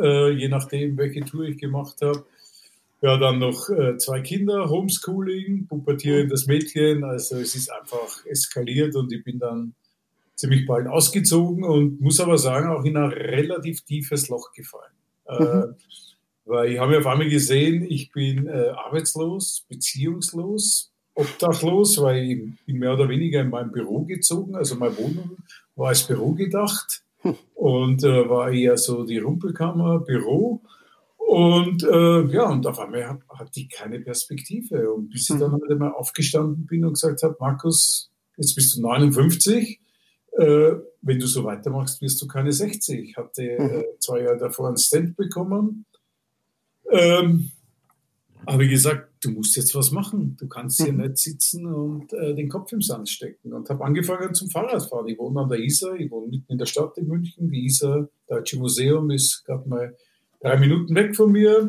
[0.00, 2.24] äh, je nachdem, welche Tour ich gemacht habe.
[3.02, 7.02] Ja, dann noch äh, zwei Kinder, Homeschooling, pubertierendes Mädchen.
[7.02, 9.74] Also es ist einfach eskaliert und ich bin dann
[10.36, 14.92] ziemlich bald ausgezogen und muss aber sagen, auch in ein relativ tiefes Loch gefallen.
[15.26, 15.46] Äh, mhm.
[15.46, 15.66] Äh,
[16.44, 22.74] weil ich habe ja auf einmal gesehen, ich bin äh, arbeitslos, beziehungslos, obdachlos, weil ich
[22.74, 24.54] mehr oder weniger in mein Büro gezogen.
[24.54, 25.36] Also meine Wohnung
[25.76, 27.02] war als Büro gedacht
[27.54, 30.62] und äh, war eher so die Rumpelkammer, Büro.
[31.16, 34.92] Und äh, ja, und auf einmal hat, hatte ich keine Perspektive.
[34.92, 38.82] Und bis ich dann halt einmal aufgestanden bin und gesagt habe, Markus, jetzt bist du
[38.82, 39.80] 59,
[40.32, 43.10] äh, wenn du so weitermachst, wirst du keine 60.
[43.10, 45.86] Ich hatte äh, zwei Jahre davor einen Stand bekommen.
[46.90, 47.52] Ähm,
[48.46, 50.36] habe ich gesagt, du musst jetzt was machen.
[50.38, 51.02] Du kannst hier mhm.
[51.02, 53.52] nicht sitzen und äh, den Kopf im Sand stecken.
[53.52, 55.08] Und habe angefangen zum Fahrradfahren.
[55.08, 57.50] Ich wohne an der Isar, ich wohne mitten in der Stadt in München.
[57.50, 59.96] Die Isar, Deutsche Museum, ist gerade mal
[60.40, 61.68] drei Minuten weg von mir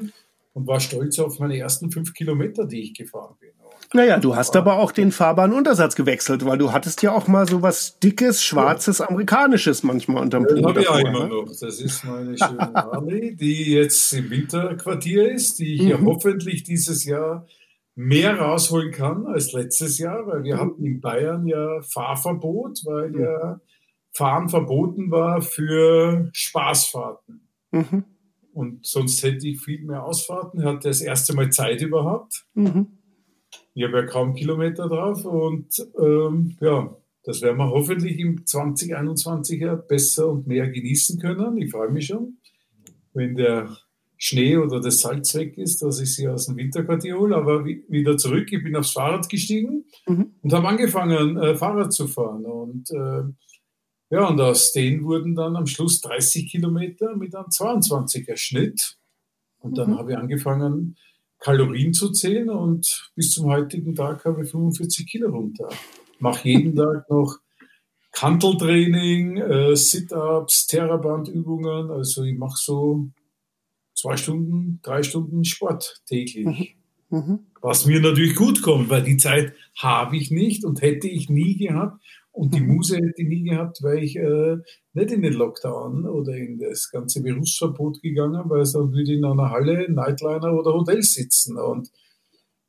[0.53, 3.51] und war stolz auf meine ersten fünf Kilometer, die ich gefahren bin.
[3.93, 7.61] Naja, du hast aber auch den Fahrbahnuntersatz gewechselt, weil du hattest ja auch mal so
[7.61, 11.27] was dickes, schwarzes, amerikanisches manchmal unterm Das habe ich auch immer ne?
[11.27, 11.45] noch.
[11.47, 15.89] Das ist meine schöne Harley, die jetzt im Winterquartier ist, die ich mhm.
[15.89, 17.45] ja hoffentlich dieses Jahr
[17.95, 20.61] mehr rausholen kann als letztes Jahr, weil wir mhm.
[20.61, 23.19] hatten in Bayern ja Fahrverbot, weil mhm.
[23.19, 23.59] ja
[24.13, 27.47] Fahren verboten war für Spaßfahrten.
[27.71, 28.03] Mhm.
[28.53, 32.45] Und sonst hätte ich viel mehr Ausfahrten, hatte das erste Mal Zeit überhaupt.
[32.53, 32.87] Mhm.
[33.73, 39.61] Ich habe ja kaum Kilometer drauf und ähm, ja, das werden wir hoffentlich im 2021
[39.61, 41.57] ja besser und mehr genießen können.
[41.57, 42.37] Ich freue mich schon,
[43.13, 43.69] wenn der
[44.17, 48.17] Schnee oder das Salz weg ist, dass ich sie aus dem Winterquartier hole, aber wieder
[48.17, 48.51] zurück.
[48.51, 50.35] Ich bin aufs Fahrrad gestiegen mhm.
[50.41, 52.45] und habe angefangen, äh, Fahrrad zu fahren.
[52.45, 53.23] Und äh,
[54.11, 58.97] ja, und aus denen wurden dann am Schluss 30 Kilometer mit einem 22er Schnitt.
[59.59, 59.97] Und dann mhm.
[59.97, 60.97] habe ich angefangen,
[61.39, 65.69] Kalorien zu zählen und bis zum heutigen Tag habe ich 45 Kilo runter.
[66.19, 67.39] Mache jeden Tag noch
[68.11, 71.89] Kanteltraining, äh, Sit-ups, Terrabandübungen.
[71.89, 73.07] Also ich mache so
[73.95, 76.75] zwei Stunden, drei Stunden Sport täglich.
[77.09, 77.17] Mhm.
[77.17, 77.39] Mhm.
[77.61, 81.55] Was mir natürlich gut kommt, weil die Zeit habe ich nicht und hätte ich nie
[81.55, 82.00] gehabt.
[82.33, 82.75] Und die mhm.
[82.75, 84.57] Muse hätte ich nie gehabt, weil ich äh,
[84.93, 89.25] nicht in den Lockdown oder in das ganze Berufsverbot gegangen, weil dann würde ich in
[89.25, 91.89] einer Halle, Nightliner oder Hotel sitzen und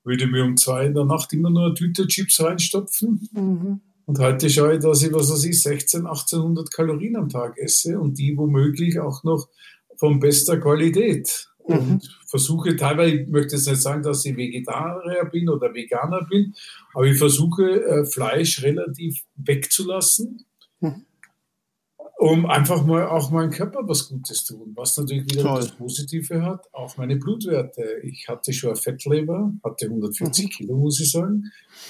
[0.04, 3.28] würde mir um zwei in der Nacht immer nur eine Tüte Chips reinstopfen.
[3.32, 3.80] Mhm.
[4.04, 8.00] Und heute schaue ich, dass ich, was weiß ich, 16, 1800 Kalorien am Tag esse
[8.00, 9.48] und die womöglich auch noch
[9.96, 11.48] von bester Qualität.
[11.66, 11.74] Mhm.
[11.74, 16.54] Und versuche teilweise, ich möchte jetzt nicht sagen, dass ich Vegetarier bin oder Veganer bin,
[16.94, 20.44] aber ich versuche äh, Fleisch relativ wegzulassen,
[20.80, 21.06] mhm.
[22.18, 24.72] um einfach mal auch meinem Körper was Gutes zu tun.
[24.74, 25.60] Was natürlich wieder Toll.
[25.60, 27.84] das Positive hat, auch meine Blutwerte.
[28.02, 30.48] Ich hatte schon eine Fettleber, hatte 140 mhm.
[30.48, 31.44] Kilo, muss ich sagen,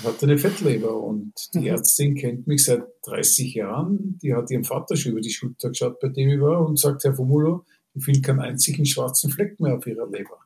[0.05, 1.67] hatte eine Fettleber und die mhm.
[1.67, 4.19] Ärztin kennt mich seit 30 Jahren.
[4.23, 7.05] Die hat ihren Vater schon über die Schulter geschaut, bei dem ich war und sagt,
[7.05, 7.65] Herr Formulo,
[7.95, 10.39] ich finde keinen einzigen schwarzen Fleck mehr auf ihrer Leber.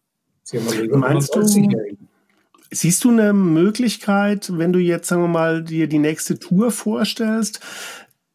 [0.42, 1.42] Sie haben eine Leber Meinst du,
[2.70, 7.61] Siehst du eine Möglichkeit, wenn du jetzt, sagen wir mal, dir die nächste Tour vorstellst,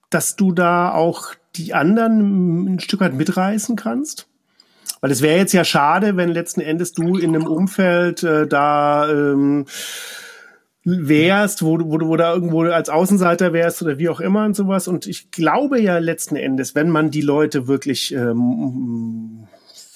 [0.10, 4.28] dass du da auch die anderen ein Stück weit mitreißen kannst?
[5.02, 9.12] Weil es wäre jetzt ja schade, wenn letzten Endes du in einem Umfeld äh, da
[9.12, 9.66] ähm,
[10.84, 14.88] wärst, wo, wo, wo da irgendwo als Außenseiter wärst oder wie auch immer und sowas.
[14.88, 19.48] Und ich glaube ja letzten Endes, wenn man die Leute wirklich ähm,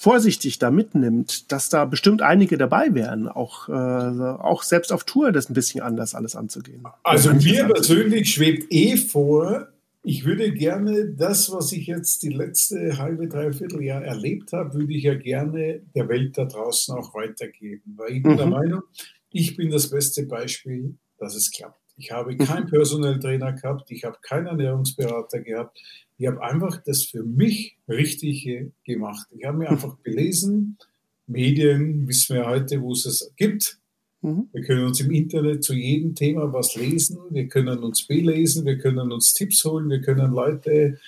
[0.06, 5.32] vorsichtig da mitnimmt, dass da bestimmt einige dabei wären, auch, äh, auch selbst auf Tour
[5.32, 6.84] das ein bisschen anders alles anzugehen.
[7.02, 9.68] Also mir persönlich schwebt eh vor,
[10.08, 14.92] ich würde gerne das, was ich jetzt die letzte halbe, dreiviertel Jahr erlebt habe, würde
[14.92, 17.94] ich ja gerne der Welt da draußen auch weitergeben.
[17.96, 18.36] Weil ich bin mhm.
[18.36, 18.82] der Meinung,
[19.30, 21.80] ich bin das beste Beispiel, dass es klappt.
[21.96, 22.38] Ich habe mhm.
[22.38, 25.78] keinen Personal Trainer gehabt, ich habe keinen Ernährungsberater gehabt.
[26.18, 29.26] Ich habe einfach das für mich Richtige gemacht.
[29.36, 30.78] Ich habe mir einfach belesen,
[31.26, 33.78] Medien wissen wir heute, wo es es gibt.
[34.22, 34.48] Mhm.
[34.52, 38.78] Wir können uns im Internet zu jedem Thema was lesen, wir können uns belesen, wir
[38.78, 40.98] können uns Tipps holen, wir können Leute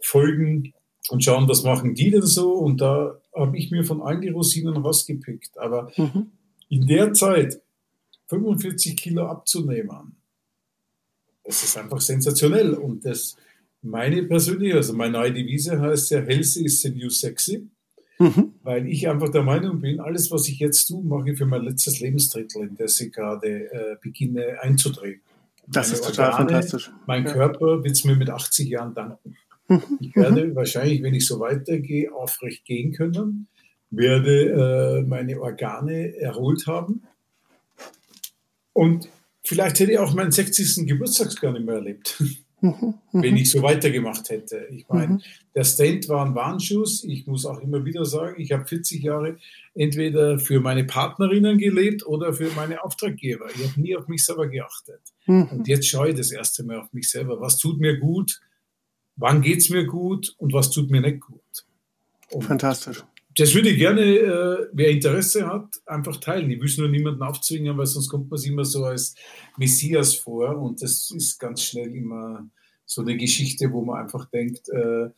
[0.00, 0.72] folgen
[1.08, 2.54] und schauen, was machen die denn so.
[2.54, 5.58] Und da habe ich mir von allen die Rosinen rausgepickt.
[5.58, 6.32] Aber mhm.
[6.72, 7.60] In der Zeit
[8.28, 10.16] 45 Kilo abzunehmen.
[11.44, 12.72] Das ist einfach sensationell.
[12.72, 13.36] Und das,
[13.82, 17.68] meine persönliche, also meine neue Devise heißt ja, Healthy is the new sexy.
[18.18, 18.54] Mhm.
[18.62, 21.62] Weil ich einfach der Meinung bin, alles, was ich jetzt tue, mache ich für mein
[21.62, 25.20] letztes Lebensdrittel, in das ich gerade äh, beginne einzudrehen.
[25.66, 26.90] Das Meine ist total Organe, fantastisch.
[27.06, 27.32] Mein ja.
[27.34, 29.36] Körper wird es mir mit 80 Jahren danken.
[29.68, 29.82] Mhm.
[30.00, 30.54] Ich werde mhm.
[30.54, 33.48] wahrscheinlich, wenn ich so weitergehe, aufrecht gehen können,
[33.92, 37.02] werde äh, meine Organe erholt haben
[38.72, 39.08] und
[39.44, 40.86] vielleicht hätte ich auch meinen 60.
[40.86, 42.22] Geburtstag gar nicht mehr erlebt,
[42.60, 44.66] mhm, wenn ich so weitergemacht hätte.
[44.70, 45.22] Ich meine, mhm.
[45.54, 47.04] der Stand war ein Warnschuss.
[47.04, 49.36] Ich muss auch immer wieder sagen, ich habe 40 Jahre
[49.74, 53.46] entweder für meine Partnerinnen gelebt oder für meine Auftraggeber.
[53.54, 55.00] Ich habe nie auf mich selber geachtet.
[55.26, 55.48] Mhm.
[55.50, 57.40] Und jetzt schaue ich das erste Mal auf mich selber.
[57.40, 58.40] Was tut mir gut?
[59.16, 60.34] Wann geht es mir gut?
[60.38, 61.66] Und was tut mir nicht gut?
[62.30, 63.04] Und Fantastisch
[63.36, 66.50] das würde ich gerne, äh, wer Interesse hat, einfach teilen.
[66.50, 69.14] Ich will es nur niemanden aufzwingen, weil sonst kommt man sich immer so als
[69.56, 72.48] Messias vor und das ist ganz schnell immer
[72.84, 75.08] so eine Geschichte, wo man einfach denkt, äh,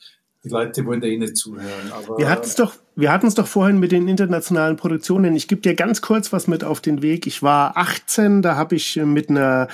[0.44, 1.90] die Leute wollen da eh nicht zuhören.
[1.90, 5.34] Aber wir hatten es doch, wir hatten es doch vorhin mit den internationalen Produktionen.
[5.34, 7.26] Ich gebe dir ganz kurz was mit auf den Weg.
[7.26, 9.68] Ich war 18, da habe ich mit einer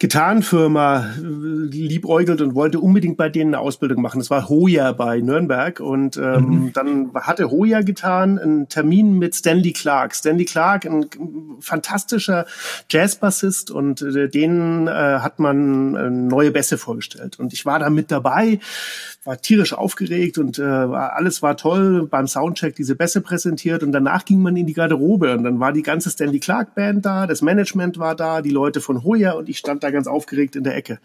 [0.00, 4.18] Gitarrenfirma äh, liebäugelt und wollte unbedingt bei denen eine Ausbildung machen.
[4.18, 6.72] Das war Hoya bei Nürnberg und ähm, mhm.
[6.72, 10.14] dann hatte Hoya Gitarren einen Termin mit Stanley Clark.
[10.14, 11.06] Stanley Clark, ein
[11.60, 12.46] fantastischer
[12.88, 17.90] Jazzbassist und äh, denen äh, hat man äh, neue Bässe vorgestellt und ich war da
[17.90, 18.58] mit dabei,
[19.24, 19.99] war tierisch aufgeregt
[20.38, 24.66] und äh, alles war toll beim Soundcheck diese Bässe präsentiert und danach ging man in
[24.66, 28.40] die Garderobe und dann war die ganze Stanley Clark Band da, das Management war da,
[28.40, 31.00] die Leute von Hoya und ich stand da ganz aufgeregt in der Ecke.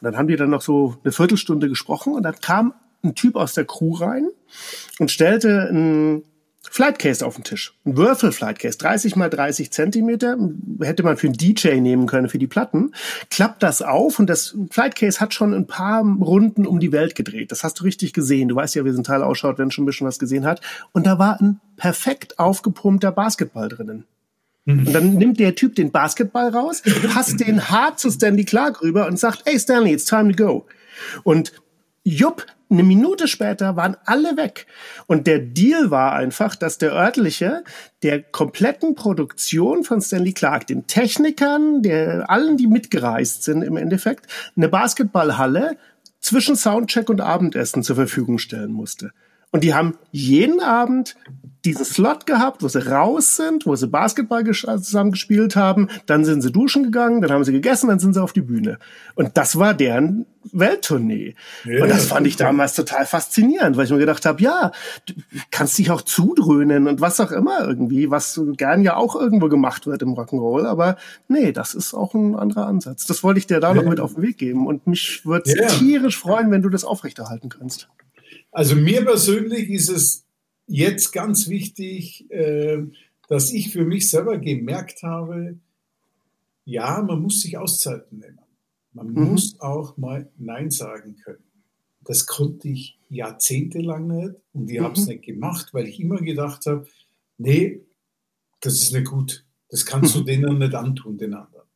[0.00, 3.36] Und dann haben die dann noch so eine Viertelstunde gesprochen und dann kam ein Typ
[3.36, 4.28] aus der Crew rein
[4.98, 6.22] und stellte ein
[6.62, 7.74] Flightcase auf den Tisch.
[7.86, 10.36] Ein Würfel-Flightcase, 30 mal 30 Zentimeter,
[10.82, 12.92] hätte man für einen DJ nehmen können, für die Platten.
[13.30, 17.50] Klappt das auf und das Flightcase hat schon ein paar Runden um die Welt gedreht.
[17.50, 18.48] Das hast du richtig gesehen.
[18.48, 20.60] Du weißt ja, wie so ein Teil ausschaut, wenn schon ein bisschen was gesehen hat.
[20.92, 24.04] Und da war ein perfekt aufgepumpter Basketball drinnen.
[24.66, 24.86] Mhm.
[24.86, 26.82] Und dann nimmt der Typ den Basketball raus,
[27.12, 30.66] passt den hart zu Stanley Clark rüber und sagt, hey Stanley, it's time to go.
[31.24, 31.52] Und
[32.02, 34.66] Jupp, eine Minute später waren alle weg.
[35.06, 37.64] Und der Deal war einfach, dass der örtliche
[38.02, 44.26] der kompletten Produktion von Stanley Clark, den Technikern, der allen, die mitgereist sind im Endeffekt,
[44.56, 45.76] eine Basketballhalle
[46.20, 49.12] zwischen Soundcheck und Abendessen zur Verfügung stellen musste.
[49.52, 51.16] Und die haben jeden Abend
[51.64, 56.40] diesen Slot gehabt, wo sie raus sind, wo sie Basketball zusammen gespielt haben, dann sind
[56.40, 58.78] sie duschen gegangen, dann haben sie gegessen, dann sind sie auf die Bühne.
[59.14, 61.34] Und das war deren Welttournee.
[61.64, 64.72] Ja, und das fand ich damals total faszinierend, weil ich mir gedacht habe, ja,
[65.06, 65.14] du
[65.50, 69.86] kannst dich auch zudröhnen und was auch immer irgendwie, was gern ja auch irgendwo gemacht
[69.86, 70.96] wird im Rock'n'Roll, aber
[71.28, 73.04] nee, das ist auch ein anderer Ansatz.
[73.04, 73.74] Das wollte ich dir da ja.
[73.74, 75.66] noch mit auf den Weg geben und mich würde ja.
[75.66, 77.88] tierisch freuen, wenn du das aufrechterhalten kannst.
[78.52, 80.24] Also mir persönlich ist es
[80.66, 82.78] jetzt ganz wichtig, äh,
[83.28, 85.58] dass ich für mich selber gemerkt habe,
[86.64, 88.38] ja, man muss sich Auszeiten nehmen.
[88.92, 89.24] Man mhm.
[89.30, 91.44] muss auch mal Nein sagen können.
[92.02, 94.84] Das konnte ich jahrzehntelang nicht und ich mhm.
[94.84, 96.86] habe es nicht gemacht, weil ich immer gedacht habe,
[97.38, 97.82] nee,
[98.60, 99.44] das ist nicht gut.
[99.68, 101.68] Das kannst du denen nicht antun, den anderen.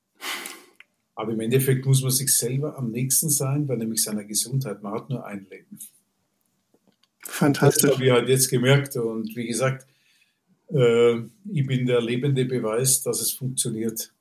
[1.14, 4.83] Aber im Endeffekt muss man sich selber am nächsten sein, bei nämlich seiner Gesundheit.
[4.83, 5.79] Man hat nur ein Leben.
[7.27, 7.83] Fantastisch.
[7.83, 8.97] Das habe ich halt jetzt gemerkt.
[8.97, 9.87] Und wie gesagt,
[10.72, 11.16] äh,
[11.51, 14.12] ich bin der lebende Beweis, dass es funktioniert.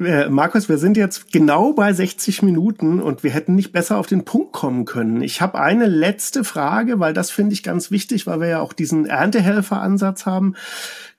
[0.00, 4.08] Äh, Markus, wir sind jetzt genau bei 60 Minuten und wir hätten nicht besser auf
[4.08, 5.22] den Punkt kommen können.
[5.22, 8.72] Ich habe eine letzte Frage, weil das finde ich ganz wichtig, weil wir ja auch
[8.72, 10.56] diesen Erntehelfer-Ansatz haben.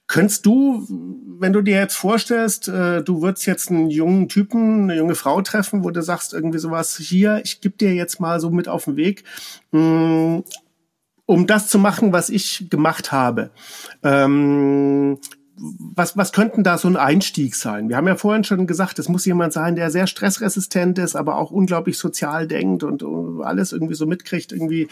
[0.08, 0.86] Könntest du,
[1.40, 5.42] wenn du dir jetzt vorstellst, äh, du würdest jetzt einen jungen Typen, eine junge Frau
[5.42, 8.86] treffen, wo du sagst irgendwie sowas, hier, ich gebe dir jetzt mal so mit auf
[8.86, 9.24] den Weg,
[9.72, 10.44] mh, mm,
[11.26, 13.50] um das zu machen, was ich gemacht habe.
[14.04, 15.18] Ähm,
[15.58, 17.90] was, was könnten da so ein Einstieg sein?
[17.90, 21.38] Wir haben ja vorhin schon gesagt, es muss jemand sein, der sehr stressresistent ist, aber
[21.38, 23.04] auch unglaublich sozial denkt und
[23.44, 24.88] alles irgendwie so mitkriegt, irgendwie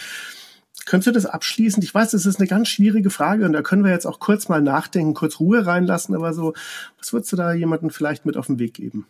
[0.85, 1.83] Könntest du das abschließend?
[1.83, 4.49] Ich weiß, das ist eine ganz schwierige Frage und da können wir jetzt auch kurz
[4.49, 6.53] mal nachdenken, kurz Ruhe reinlassen, aber so,
[6.97, 9.05] was würdest du da jemandem vielleicht mit auf den Weg geben?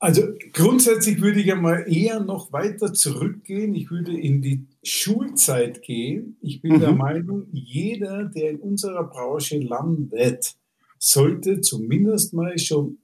[0.00, 3.74] Also grundsätzlich würde ich ja mal eher noch weiter zurückgehen.
[3.74, 6.36] Ich würde in die Schulzeit gehen.
[6.40, 6.80] Ich bin mhm.
[6.80, 10.54] der Meinung, jeder, der in unserer Branche landet,
[11.00, 12.98] sollte zumindest mal schon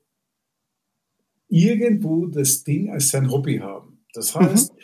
[1.48, 3.98] irgendwo das Ding als sein Hobby haben.
[4.12, 4.78] Das heißt, mhm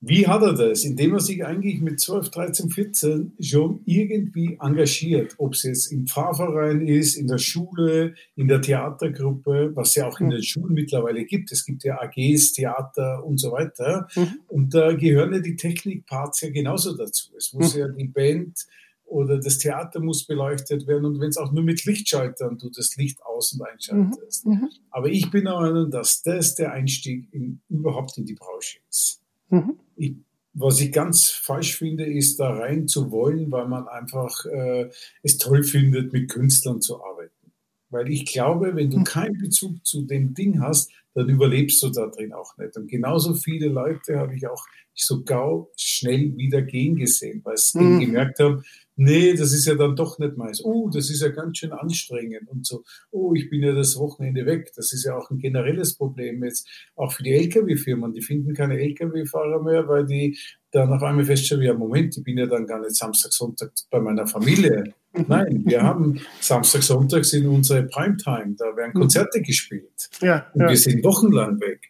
[0.00, 0.84] wie hat er das?
[0.84, 5.34] Indem er sich eigentlich mit 12, 13, 14 schon irgendwie engagiert.
[5.38, 10.20] Ob es jetzt im Pfarrverein ist, in der Schule, in der Theatergruppe, was ja auch
[10.20, 11.50] in den Schulen mittlerweile gibt.
[11.50, 14.06] Es gibt ja AGs, Theater und so weiter.
[14.14, 14.40] Mhm.
[14.48, 17.32] Und da gehören ja die Technikparts ja genauso dazu.
[17.36, 17.80] Es muss mhm.
[17.80, 18.66] ja die Band
[19.06, 22.96] oder das Theater muss beleuchtet werden und wenn es auch nur mit Lichtschaltern du das
[22.96, 24.46] Licht aus- und einschaltest.
[24.46, 24.52] Mhm.
[24.52, 24.68] mhm.
[24.90, 29.22] Aber ich bin der Meinung, dass das der Einstieg in, überhaupt in die Branche ist.
[29.48, 29.76] Mhm.
[29.96, 30.14] Ich,
[30.54, 34.88] was ich ganz falsch finde, ist da rein zu wollen, weil man einfach äh,
[35.22, 37.52] es toll findet, mit Künstlern zu arbeiten.
[37.90, 39.04] Weil ich glaube, wenn du mhm.
[39.04, 42.76] keinen Bezug zu dem Ding hast, dann überlebst du da drin auch nicht.
[42.76, 44.62] Und genauso viele Leute habe ich auch
[44.94, 48.00] sogar schnell wieder gehen gesehen, weil sie mhm.
[48.00, 48.64] gemerkt haben,
[48.96, 50.62] nee, das ist ja dann doch nicht meins.
[50.62, 52.82] Oh, das ist ja ganz schön anstrengend und so.
[53.10, 54.72] Oh, ich bin ja das Wochenende weg.
[54.76, 58.12] Das ist ja auch ein generelles Problem jetzt, auch für die Lkw-Firmen.
[58.12, 60.38] Die finden keine Lkw-Fahrer mehr, weil die
[60.72, 64.00] dann auf einmal feststellen, ja, Moment, ich bin ja dann gar nicht Samstag, Sonntag bei
[64.00, 64.92] meiner Familie.
[65.14, 65.24] Mhm.
[65.28, 68.54] Nein, wir haben Samstag, Sonntag sind unsere Primetime.
[68.58, 69.00] Da werden mhm.
[69.00, 70.10] Konzerte gespielt.
[70.20, 70.68] Ja, und ja.
[70.68, 71.88] wir sind wochenlang weg.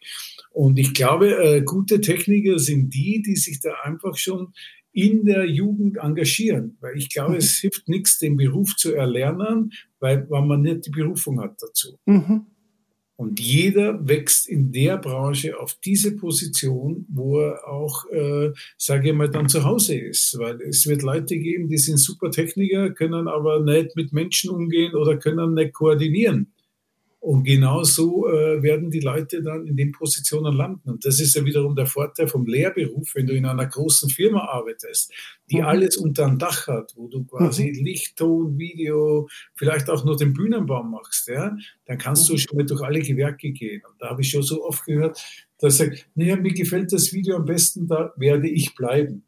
[0.51, 4.53] Und ich glaube, äh, gute Techniker sind die, die sich da einfach schon
[4.91, 6.77] in der Jugend engagieren.
[6.81, 7.37] Weil ich glaube, mhm.
[7.37, 11.99] es hilft nichts, den Beruf zu erlernen, weil, weil man nicht die Berufung hat dazu.
[12.05, 12.47] Mhm.
[13.15, 19.15] Und jeder wächst in der Branche auf diese Position, wo er auch, äh, sage ich
[19.15, 20.35] mal, dann zu Hause ist.
[20.39, 24.95] Weil es wird Leute geben, die sind super Techniker, können aber nicht mit Menschen umgehen
[24.95, 26.53] oder können nicht koordinieren.
[27.19, 30.89] Und genauso äh, werden die Leute dann in den Positionen landen.
[30.89, 34.45] Und das ist ja wiederum der Vorteil vom Lehrberuf, wenn du in einer großen Firma
[34.45, 35.11] arbeitest,
[35.49, 35.65] die mhm.
[35.65, 37.85] alles unter einem Dach hat, wo du quasi mhm.
[37.85, 42.33] Licht, Ton, Video, vielleicht auch nur den Bühnenbaum machst, ja, dann kannst mhm.
[42.33, 43.81] du schon mal durch alle Gewerke gehen.
[43.89, 45.19] Und da habe ich schon so oft gehört,
[45.59, 49.23] dass er sagt, naja, mir gefällt das Video am besten, da werde ich bleiben.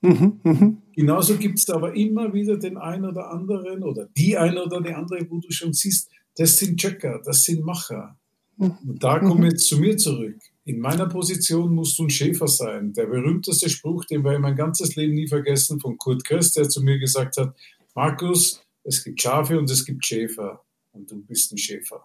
[0.00, 0.72] Mhm, mh.
[0.94, 4.94] Genauso gibt es aber immer wieder den einen oder anderen oder die eine oder die
[4.94, 8.16] andere, wo du schon siehst, das sind Checker, das sind Macher.
[8.56, 8.76] Mhm.
[8.86, 10.36] Und da komme ich jetzt zu mir zurück.
[10.64, 12.92] In meiner Position musst du ein Schäfer sein.
[12.92, 16.82] Der berühmteste Spruch, den ich mein ganzes Leben nie vergessen, von Kurt Köst, der zu
[16.82, 17.54] mir gesagt hat,
[17.94, 20.62] Markus, es gibt Schafe und es gibt Schäfer.
[20.92, 22.02] Und du bist ein Schäfer.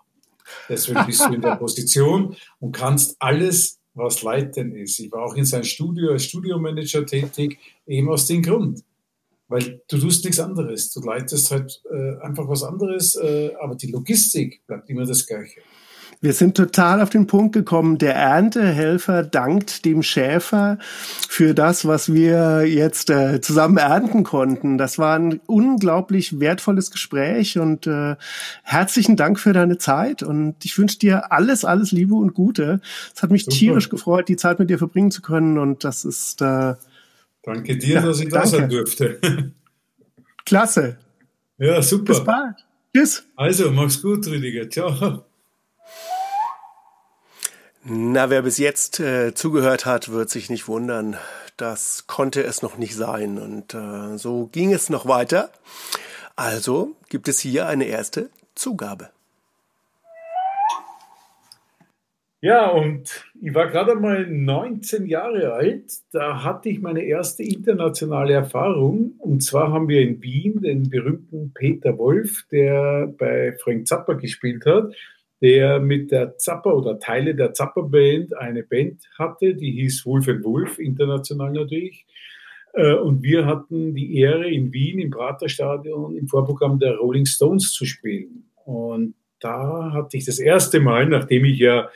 [0.70, 5.00] Deswegen bist du in der Position und kannst alles, was leiten ist.
[5.00, 7.58] Ich war auch in seinem Studio als Studiomanager tätig,
[7.88, 8.84] eben aus dem Grund
[9.52, 10.92] weil du tust nichts anderes.
[10.92, 15.62] Du leitest halt äh, einfach was anderes, äh, aber die Logistik bleibt immer das Gleiche.
[16.24, 17.98] Wir sind total auf den Punkt gekommen.
[17.98, 20.78] Der Erntehelfer dankt dem Schäfer
[21.28, 24.78] für das, was wir jetzt äh, zusammen ernten konnten.
[24.78, 28.18] Das war ein unglaublich wertvolles Gespräch und äh,
[28.62, 32.82] herzlichen Dank für deine Zeit und ich wünsche dir alles, alles Liebe und Gute.
[33.16, 33.58] Es hat mich Super.
[33.58, 36.76] tierisch gefreut, die Zeit mit dir verbringen zu können und das ist äh,
[37.44, 39.20] Danke dir, ja, dass ich da sein durfte.
[40.46, 40.98] Klasse.
[41.58, 42.14] Ja, super.
[42.14, 42.56] Bis bald.
[42.96, 43.24] Tschüss.
[43.36, 44.70] Also, mach's gut, Rüdiger.
[44.70, 45.24] Ciao.
[47.84, 51.18] Na, wer bis jetzt äh, zugehört hat, wird sich nicht wundern.
[51.58, 53.40] Das konnte es noch nicht sein.
[53.40, 55.52] Und äh, so ging es noch weiter.
[56.36, 59.10] Also gibt es hier eine erste Zugabe.
[62.44, 65.92] Ja, und ich war gerade mal 19 Jahre alt.
[66.12, 69.14] Da hatte ich meine erste internationale Erfahrung.
[69.20, 74.66] Und zwar haben wir in Wien den berühmten Peter Wolf, der bei Frank Zappa gespielt
[74.66, 74.92] hat,
[75.40, 80.26] der mit der Zappa oder Teile der Zappa Band eine Band hatte, die hieß Wolf
[80.26, 82.08] Wolf, international natürlich.
[82.74, 87.72] Äh, und wir hatten die Ehre, in Wien im Praterstadion im Vorprogramm der Rolling Stones
[87.72, 88.50] zu spielen.
[88.66, 91.88] Und da hatte ich das erste Mal, nachdem ich ja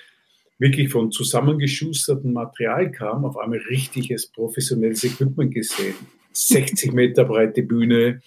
[0.57, 5.95] wirklich von zusammengeschustertem Material kam, auf einmal richtiges professionelles Equipment gesehen.
[6.31, 8.21] 60 Meter breite Bühne.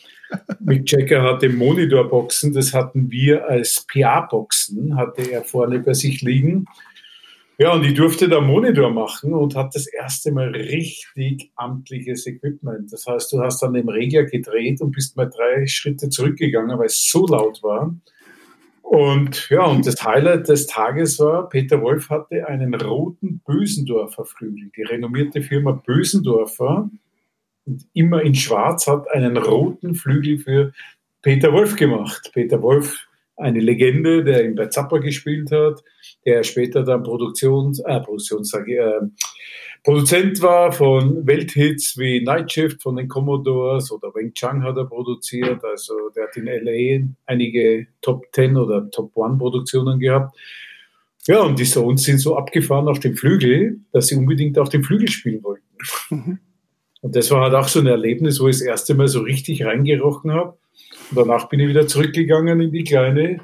[0.60, 6.66] Mick Jagger hatte Monitorboxen, das hatten wir als PA-Boxen, hatte er vorne bei sich liegen.
[7.60, 12.92] Ja, und ich durfte da Monitor machen und hatte das erste Mal richtig amtliches Equipment.
[12.92, 16.86] Das heißt, du hast dann den Regler gedreht und bist mal drei Schritte zurückgegangen, weil
[16.86, 17.96] es so laut war.
[18.88, 24.70] Und ja, und das Highlight des Tages war, Peter Wolf hatte einen roten Bösendorfer Flügel.
[24.74, 26.88] Die renommierte Firma Bösendorfer,
[27.92, 30.72] immer in Schwarz, hat einen roten Flügel für
[31.20, 32.30] Peter Wolf gemacht.
[32.32, 33.06] Peter Wolf,
[33.38, 35.82] eine Legende, der ihn bei Zappa gespielt hat,
[36.26, 39.00] der später dann Produktions, äh, Produktions, äh,
[39.84, 44.84] Produzent war von Welthits wie Night Shift von den Commodores oder Weng Chang hat er
[44.84, 45.64] produziert.
[45.64, 50.36] Also der hat in LA einige Top 10 oder Top 1 Produktionen gehabt.
[51.26, 54.82] Ja, und die Stones sind so abgefahren auf dem Flügel, dass sie unbedingt auf dem
[54.82, 55.64] Flügel spielen wollten.
[56.10, 56.38] Mhm.
[57.00, 59.64] Und das war halt auch so ein Erlebnis, wo ich das erste Mal so richtig
[59.64, 60.58] reingerochen habe.
[61.10, 63.40] Und danach bin ich wieder zurückgegangen in die kleine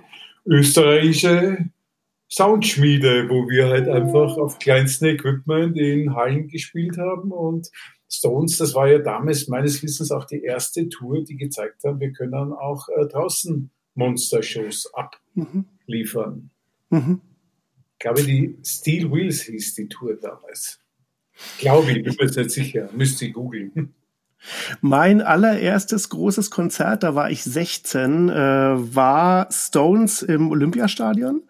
[0.46, 1.70] österreichische
[2.30, 7.70] Soundschmiede, wo wir halt einfach auf kleinsten Equipment in Hallen gespielt haben und
[8.10, 12.12] Stones, das war ja damals meines Wissens auch die erste Tour, die gezeigt hat, wir
[12.12, 16.50] können auch äh, draußen Monster-Shows abliefern.
[16.90, 17.20] Mhm.
[17.92, 20.80] Ich glaube, die Steel Wheels hieß die Tour damals.
[21.58, 22.90] Glaube ich, bin mir jetzt nicht sicher.
[22.92, 23.94] Müsste ich googeln.
[24.80, 28.34] Mein allererstes großes Konzert, da war ich 16, äh,
[28.94, 31.42] war Stones im Olympiastadion.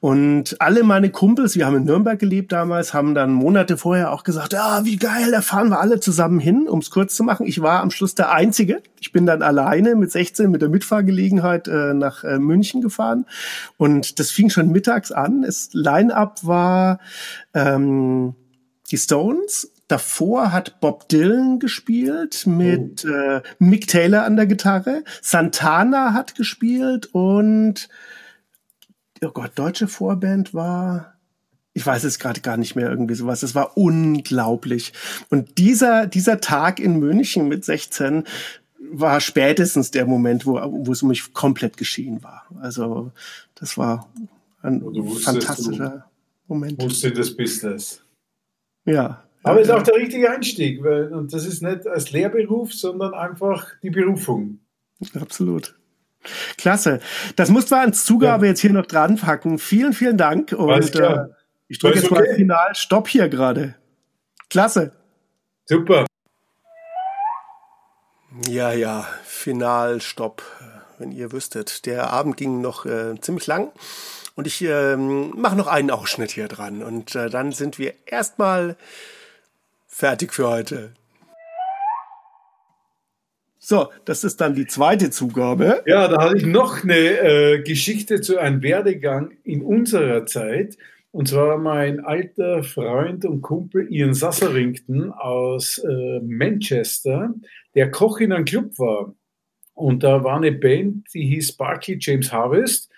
[0.00, 4.24] Und alle meine Kumpels, wir haben in Nürnberg gelebt damals, haben dann Monate vorher auch
[4.24, 7.46] gesagt, ja, wie geil, da fahren wir alle zusammen hin, um es kurz zu machen.
[7.46, 8.82] Ich war am Schluss der Einzige.
[9.00, 13.26] Ich bin dann alleine mit 16 mit der Mitfahrgelegenheit äh, nach äh, München gefahren.
[13.76, 15.42] Und das fing schon mittags an.
[15.42, 17.00] Das Line-up war
[17.52, 18.34] ähm,
[18.90, 23.12] die Stones, Davor hat Bob Dylan gespielt mit oh.
[23.12, 25.04] äh, Mick Taylor an der Gitarre.
[25.20, 27.88] Santana hat gespielt und
[29.22, 31.14] oh Gott, deutsche Vorband war
[31.76, 33.42] ich weiß es gerade gar nicht mehr irgendwie sowas.
[33.42, 34.92] Es war unglaublich.
[35.28, 38.24] Und dieser dieser Tag in München mit 16
[38.92, 42.46] war spätestens der Moment, wo wo es um mich komplett geschehen war.
[42.60, 43.10] Also
[43.56, 44.08] das war
[44.62, 44.82] ein
[45.20, 46.06] fantastischer
[46.46, 46.80] du, Moment.
[46.80, 48.02] Musst in das Business.
[48.84, 49.23] Ja.
[49.44, 53.12] Aber es ist auch der richtige Einstieg, weil, und das ist nicht als Lehrberuf, sondern
[53.12, 54.58] einfach die Berufung.
[55.20, 55.74] Absolut.
[56.56, 57.00] Klasse.
[57.36, 58.50] Das musst du als Zugabe ja.
[58.50, 59.58] jetzt hier noch dran packen.
[59.58, 60.52] Vielen, vielen Dank.
[60.52, 61.26] Und äh,
[61.68, 62.26] ich drücke jetzt okay.
[62.26, 63.74] mal final Stopp hier gerade.
[64.48, 64.92] Klasse.
[65.66, 66.06] Super.
[68.48, 70.42] Ja, ja, final Stopp.
[70.98, 71.84] Wenn ihr wüsstet.
[71.84, 73.72] Der Abend ging noch äh, ziemlich lang.
[74.36, 76.82] Und ich äh, mache noch einen Ausschnitt hier dran.
[76.82, 78.76] Und äh, dann sind wir erstmal
[79.94, 80.92] fertig für heute.
[83.60, 85.82] So, das ist dann die zweite Zugabe.
[85.86, 90.76] Ja, da hatte ich noch eine äh, Geschichte zu einem Werdegang in unserer Zeit.
[91.12, 97.32] Und zwar mein alter Freund und Kumpel Ian Sasserington aus äh, Manchester,
[97.76, 99.14] der Koch in einem Club war.
[99.74, 102.90] Und da war eine Band, die hieß Barkley James Harvest.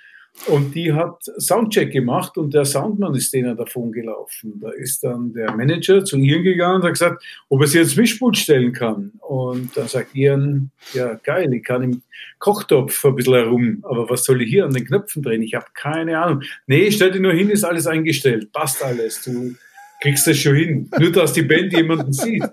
[0.46, 4.60] Und die hat Soundcheck gemacht und der Soundmann ist denen davon gelaufen.
[4.60, 7.96] Da ist dann der Manager zu Ian gegangen und hat gesagt, ob er sie jetzt
[7.96, 9.12] Mischpult stellen kann.
[9.20, 12.02] Und dann sagt Ian, ja geil, ich kann im
[12.38, 15.42] Kochtopf ein bisschen herum, aber was soll ich hier an den Knöpfen drehen?
[15.42, 16.42] Ich habe keine Ahnung.
[16.66, 19.56] Nee, stell dich nur hin, ist alles eingestellt, passt alles, du
[20.00, 20.90] kriegst das schon hin.
[20.98, 22.44] Nur, dass die Band jemanden sieht.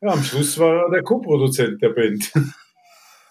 [0.00, 2.32] Ja, am Schluss war er der Co-Produzent der Band.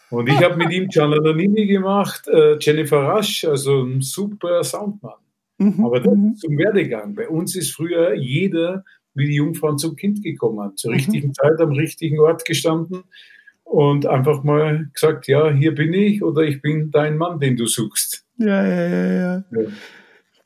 [0.09, 5.19] Und ich habe mit ihm Gianna Nannini gemacht, äh, Jennifer Rush, also ein super Soundmann.
[5.57, 5.85] Mhm.
[5.85, 6.35] Aber das mhm.
[6.35, 7.15] zum Werdegang.
[7.15, 8.83] Bei uns ist früher jeder
[9.15, 10.97] wie die Jungfrauen zum Kind gekommen, zur mhm.
[10.97, 13.03] richtigen Zeit am richtigen Ort gestanden
[13.63, 17.65] und einfach mal gesagt, ja, hier bin ich oder ich bin dein Mann, den du
[17.65, 18.25] suchst.
[18.37, 19.43] Ja, ja, ja, ja.
[19.51, 19.67] ja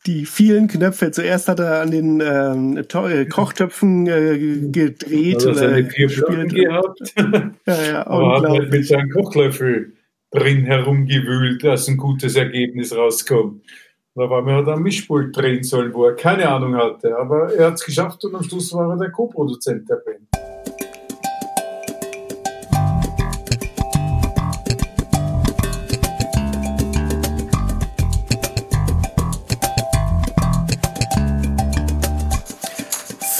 [0.06, 1.11] die vielen Knöpfe.
[1.11, 6.53] Zuerst hat er an den ähm, äh, Kochtöpfen äh, gedreht also oder seine gespielt.
[6.53, 7.14] gehabt.
[7.68, 9.94] ja, ja, Aber hat halt mit seinem Kochlöffel
[10.32, 13.64] drin herumgewühlt, dass ein gutes Ergebnis rauskommt.
[14.15, 17.18] Da war mir halt ein Mischpult drehen sollen, wo er keine Ahnung hatte.
[17.18, 20.51] Aber er hat es geschafft und am Schluss war er der Co-Produzent der Band.